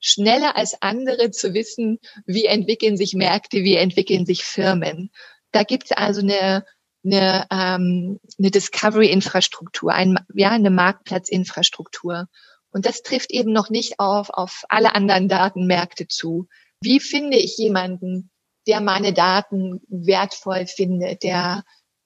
[0.00, 5.10] schneller als andere zu wissen, wie entwickeln sich Märkte, wie entwickeln sich Firmen.
[5.50, 6.64] Da gibt es also eine,
[7.04, 12.28] eine, ähm, eine Discovery-Infrastruktur, ein, ja, eine Marktplatzinfrastruktur.
[12.70, 16.46] Und das trifft eben noch nicht auf, auf alle anderen Datenmärkte zu.
[16.80, 18.30] Wie finde ich jemanden,
[18.66, 21.64] der meine Daten wertvoll findet, der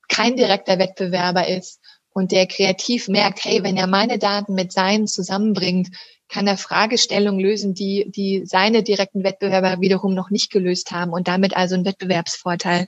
[0.09, 1.81] kein direkter Wettbewerber ist
[2.13, 5.89] und der kreativ merkt, hey, wenn er meine Daten mit seinen zusammenbringt,
[6.29, 11.29] kann er Fragestellungen lösen, die, die seine direkten Wettbewerber wiederum noch nicht gelöst haben und
[11.29, 12.87] damit also einen Wettbewerbsvorteil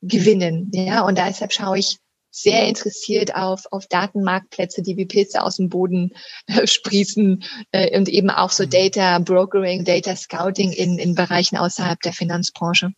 [0.00, 0.70] gewinnen.
[0.72, 1.98] Ja, und deshalb schaue ich
[2.30, 6.12] sehr interessiert auf, auf Datenmarktplätze, die wie Pilze aus dem Boden
[6.46, 7.42] äh, sprießen
[7.72, 8.70] äh, und eben auch so mhm.
[8.70, 12.92] Data Brokering, Data Scouting in, in Bereichen außerhalb der Finanzbranche.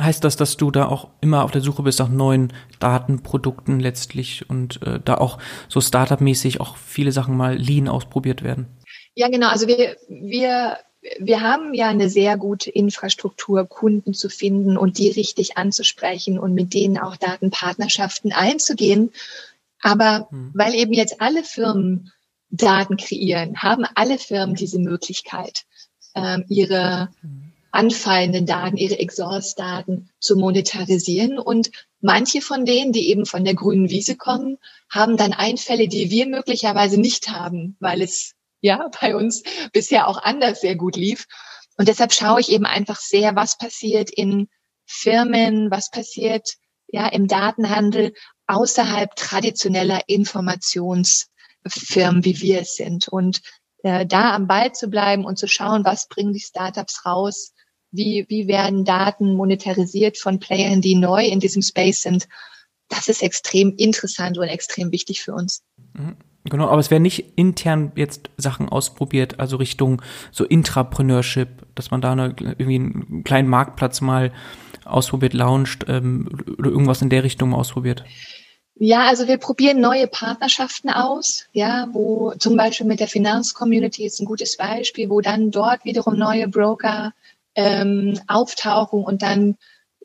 [0.00, 4.48] Heißt das, dass du da auch immer auf der Suche bist nach neuen Datenprodukten letztlich
[4.48, 8.66] und äh, da auch so Startup-mäßig auch viele Sachen mal lean ausprobiert werden?
[9.14, 9.48] Ja, genau.
[9.48, 10.78] Also wir, wir,
[11.18, 16.54] wir haben ja eine sehr gute Infrastruktur, Kunden zu finden und die richtig anzusprechen und
[16.54, 19.12] mit denen auch Datenpartnerschaften einzugehen.
[19.82, 20.52] Aber hm.
[20.54, 22.10] weil eben jetzt alle Firmen
[22.48, 25.64] Daten kreieren, haben alle Firmen diese Möglichkeit,
[26.14, 31.38] ähm, ihre hm anfallenden Daten, ihre Exhaust-Daten zu monetarisieren.
[31.38, 31.70] Und
[32.00, 34.58] manche von denen, die eben von der grünen Wiese kommen,
[34.88, 40.22] haben dann Einfälle, die wir möglicherweise nicht haben, weil es ja bei uns bisher auch
[40.22, 41.26] anders sehr gut lief.
[41.76, 44.48] Und deshalb schaue ich eben einfach sehr, was passiert in
[44.86, 46.54] Firmen, was passiert
[46.86, 48.12] ja im Datenhandel
[48.46, 53.08] außerhalb traditioneller Informationsfirmen, wie wir es sind.
[53.08, 53.40] Und
[53.82, 57.54] äh, da am Ball zu bleiben und zu schauen, was bringen die Startups raus,
[57.94, 62.28] wie, wie werden Daten monetarisiert von Playern, die neu in diesem Space sind.
[62.88, 65.62] Das ist extrem interessant und extrem wichtig für uns.
[65.94, 66.16] Mhm.
[66.46, 72.02] Genau, aber es werden nicht intern jetzt Sachen ausprobiert, also Richtung so Intrapreneurship, dass man
[72.02, 74.30] da eine, irgendwie einen kleinen Marktplatz mal
[74.84, 76.28] ausprobiert, launcht ähm,
[76.58, 78.04] oder irgendwas in der Richtung mal ausprobiert.
[78.76, 84.20] Ja, also wir probieren neue Partnerschaften aus, ja, wo zum Beispiel mit der Finanzcommunity ist
[84.20, 87.14] ein gutes Beispiel, wo dann dort wiederum neue Broker
[87.54, 89.56] ähm, auftauchen und dann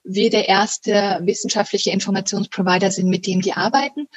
[0.03, 4.07] wir der erste wissenschaftliche Informationsprovider sind, mit dem die arbeiten.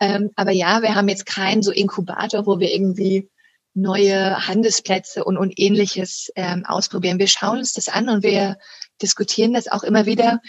[0.00, 3.28] Ähm, aber ja, wir haben jetzt keinen so Inkubator, wo wir irgendwie
[3.74, 7.18] neue Handelsplätze und, und ähnliches ähm, ausprobieren.
[7.18, 8.58] Wir schauen uns das an und wir
[9.02, 10.40] diskutieren das auch immer wieder.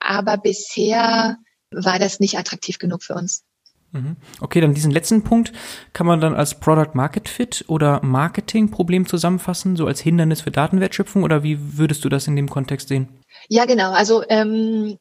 [0.00, 1.36] Aber bisher
[1.70, 3.44] war das nicht attraktiv genug für uns.
[3.92, 4.16] Mhm.
[4.40, 5.52] Okay, dann diesen letzten Punkt
[5.92, 10.50] kann man dann als Product Market Fit oder Marketing Problem zusammenfassen, so als Hindernis für
[10.50, 13.08] Datenwertschöpfung oder wie würdest du das in dem Kontext sehen?
[13.48, 13.92] Ja, genau.
[13.92, 14.98] Also ähm,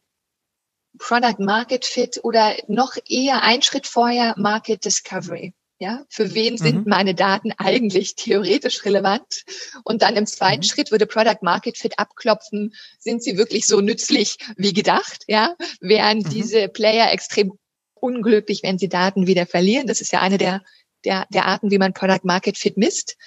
[0.97, 5.53] Product Market Fit oder noch eher ein Schritt vorher Market Discovery.
[5.79, 6.89] Ja, für wen sind mhm.
[6.89, 9.43] meine Daten eigentlich theoretisch relevant?
[9.83, 10.67] Und dann im zweiten mhm.
[10.67, 15.23] Schritt würde Product Market Fit abklopfen, sind sie wirklich so nützlich wie gedacht?
[15.27, 16.29] Ja, wären mhm.
[16.29, 17.59] diese Player extrem
[18.01, 19.87] unglücklich, wenn sie Daten wieder verlieren.
[19.87, 20.61] Das ist ja eine der,
[21.05, 23.17] der, der Arten, wie man Product Market Fit misst.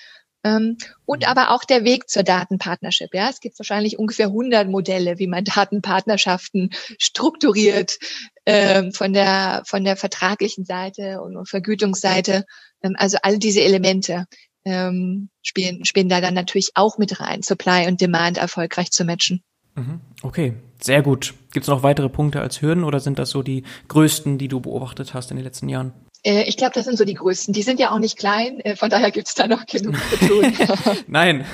[0.42, 1.28] Ähm, und mhm.
[1.28, 3.12] aber auch der Weg zur Datenpartnership.
[3.12, 7.98] Ja, es gibt wahrscheinlich ungefähr 100 Modelle, wie man Datenpartnerschaften strukturiert
[8.46, 12.46] ähm, von der von der vertraglichen Seite und Vergütungsseite.
[12.82, 14.26] Ähm, also all diese Elemente
[14.64, 19.42] ähm, spielen spielen da dann natürlich auch mit rein, Supply und Demand erfolgreich zu matchen.
[19.80, 20.00] Mhm.
[20.22, 21.34] Okay, sehr gut.
[21.52, 24.60] Gibt es noch weitere Punkte als Hürden oder sind das so die größten, die du
[24.60, 25.92] beobachtet hast in den letzten Jahren?
[26.22, 27.54] Äh, ich glaube, das sind so die größten.
[27.54, 30.26] Die sind ja auch nicht klein, äh, von daher gibt es da noch genug zu
[30.26, 30.52] tun.
[31.06, 31.44] Nein,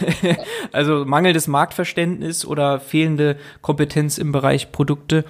[0.73, 5.25] also mangelndes Marktverständnis oder fehlende Kompetenz im Bereich Produkte,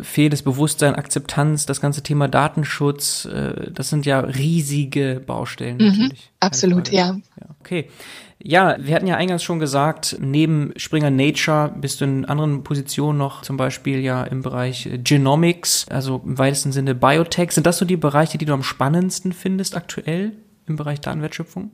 [0.00, 6.30] fehlendes Bewusstsein, Akzeptanz, das ganze Thema Datenschutz, äh, das sind ja riesige Baustellen mhm, natürlich.
[6.40, 7.16] Absolut, ja.
[7.40, 7.46] ja.
[7.60, 7.88] Okay.
[8.42, 13.18] Ja, wir hatten ja eingangs schon gesagt, neben Springer Nature bist du in anderen Positionen
[13.18, 17.52] noch zum Beispiel ja im Bereich Genomics, also im weitesten Sinne Biotech.
[17.52, 20.32] Sind das so die Bereiche, die du am spannendsten findest aktuell
[20.66, 21.70] im Bereich Datenwertschöpfung?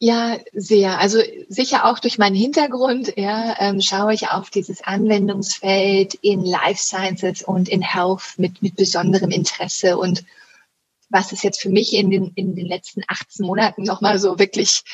[0.00, 0.98] Ja, sehr.
[1.00, 6.80] Also sicher auch durch meinen Hintergrund ja, ähm, schaue ich auf dieses Anwendungsfeld in Life
[6.80, 9.98] Sciences und in Health mit, mit besonderem Interesse.
[9.98, 10.24] Und
[11.10, 14.84] was es jetzt für mich in den, in den letzten 18 Monaten nochmal so wirklich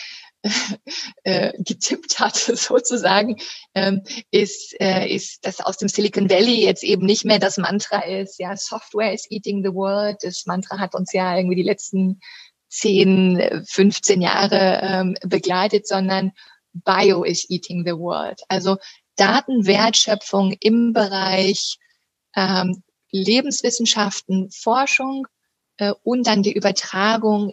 [1.25, 3.37] äh, getippt hat, sozusagen,
[3.75, 8.01] ähm, ist, äh, ist, dass aus dem Silicon Valley jetzt eben nicht mehr das Mantra
[8.01, 10.19] ist, ja, Software is eating the world.
[10.23, 12.21] Das Mantra hat uns ja irgendwie die letzten
[12.69, 16.33] 10, 15 Jahre ähm, begleitet, sondern
[16.73, 18.41] Bio is eating the world.
[18.49, 18.79] Also
[19.17, 21.79] Datenwertschöpfung im Bereich
[22.35, 22.83] ähm,
[23.13, 25.27] Lebenswissenschaften, Forschung
[25.77, 27.53] äh, und dann die Übertragung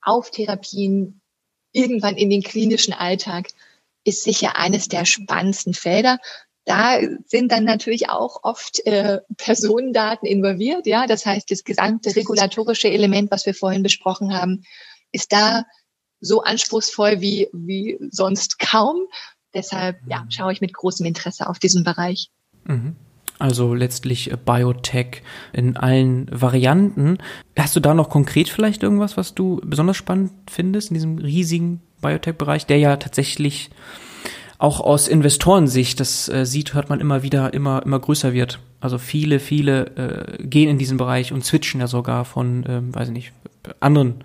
[0.00, 1.20] auf Therapien
[1.78, 3.48] irgendwann in den klinischen Alltag
[4.04, 6.18] ist sicher eines der spannendsten Felder.
[6.64, 10.86] Da sind dann natürlich auch oft äh, Personendaten involviert.
[10.86, 14.64] Ja, das heißt, das gesamte regulatorische Element, was wir vorhin besprochen haben,
[15.12, 15.64] ist da
[16.20, 19.06] so anspruchsvoll wie, wie sonst kaum.
[19.54, 20.30] Deshalb ja, mhm.
[20.30, 22.30] schaue ich mit großem Interesse auf diesen Bereich.
[22.64, 22.96] Mhm.
[23.38, 25.22] Also letztlich äh, Biotech
[25.52, 27.18] in allen Varianten.
[27.56, 31.80] Hast du da noch konkret vielleicht irgendwas, was du besonders spannend findest in diesem riesigen
[32.00, 33.70] Biotech-Bereich, der ja tatsächlich
[34.58, 38.58] auch aus Investorensicht, das äh, sieht, hört man immer wieder, immer, immer größer wird.
[38.80, 43.08] Also viele, viele äh, gehen in diesen Bereich und switchen ja sogar von, ähm, weiß
[43.08, 43.32] ich nicht,
[43.78, 44.24] anderen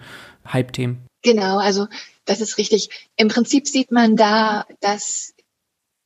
[0.51, 1.05] Hype-Themen.
[1.22, 1.88] Genau, also
[2.26, 2.89] das ist richtig.
[3.16, 5.34] Im Prinzip sieht man da, dass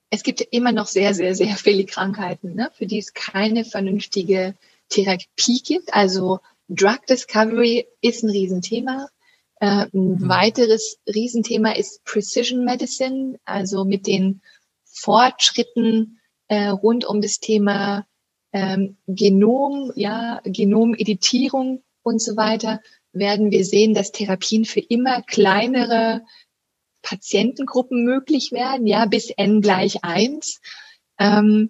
[0.09, 4.55] es gibt immer noch sehr, sehr, sehr viele Krankheiten, ne, für die es keine vernünftige
[4.89, 5.93] Therapie gibt.
[5.93, 6.39] Also
[6.69, 9.09] Drug Discovery ist ein Riesenthema.
[9.59, 10.29] Äh, ein mhm.
[10.29, 14.41] weiteres Riesenthema ist Precision Medicine, also mit den
[14.85, 18.05] Fortschritten äh, rund um das Thema
[18.53, 22.81] ähm, Genom, ja, Genomeditierung und so weiter,
[23.11, 26.21] werden wir sehen, dass Therapien für immer kleinere
[27.07, 30.59] Patientengruppen möglich werden, ja, bis n gleich eins.
[31.17, 31.69] Ähm,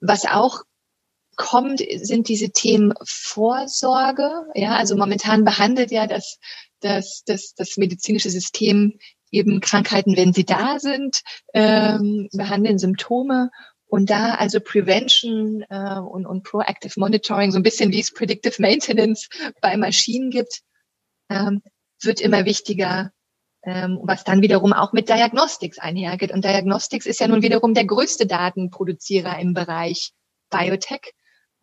[0.00, 0.62] was auch
[1.36, 4.46] kommt, sind diese Themen Vorsorge.
[4.54, 6.38] Ja, also momentan behandelt ja das,
[6.80, 8.98] das, das, das medizinische System
[9.30, 11.22] eben Krankheiten, wenn sie da sind,
[11.54, 13.50] ähm, behandeln Symptome
[13.86, 18.60] und da also Prevention äh, und, und Proactive Monitoring, so ein bisschen wie es Predictive
[18.60, 19.30] Maintenance
[19.62, 20.60] bei Maschinen gibt,
[21.30, 21.62] ähm,
[22.02, 23.12] wird immer wichtiger
[23.64, 26.32] ähm, was dann wiederum auch mit Diagnostics einhergeht.
[26.32, 30.12] Und Diagnostics ist ja nun wiederum der größte Datenproduzierer im Bereich
[30.50, 31.14] Biotech.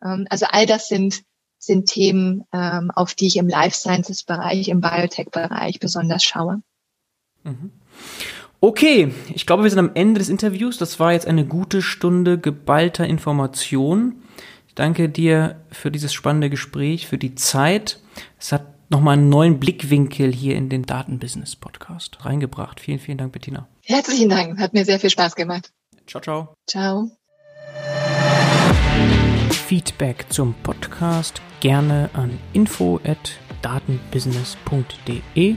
[0.02, 1.22] Ähm, also all das sind,
[1.58, 6.62] sind Themen, ähm, auf die ich im Life Sciences Bereich, im Biotech Bereich besonders schaue.
[7.44, 7.72] Mhm.
[8.62, 10.76] Okay, ich glaube, wir sind am Ende des Interviews.
[10.76, 14.22] Das war jetzt eine gute Stunde geballter Information.
[14.68, 18.00] Ich danke dir für dieses spannende Gespräch, für die Zeit.
[18.38, 22.80] Es hat nochmal einen neuen Blickwinkel hier in den Datenbusiness-Podcast reingebracht.
[22.80, 23.68] Vielen, vielen Dank, Bettina.
[23.84, 24.58] Herzlichen Dank.
[24.58, 25.72] Hat mir sehr viel Spaß gemacht.
[26.06, 26.54] Ciao, ciao.
[26.68, 27.10] Ciao.
[29.50, 35.56] Feedback zum Podcast gerne an info at datenbusiness.de.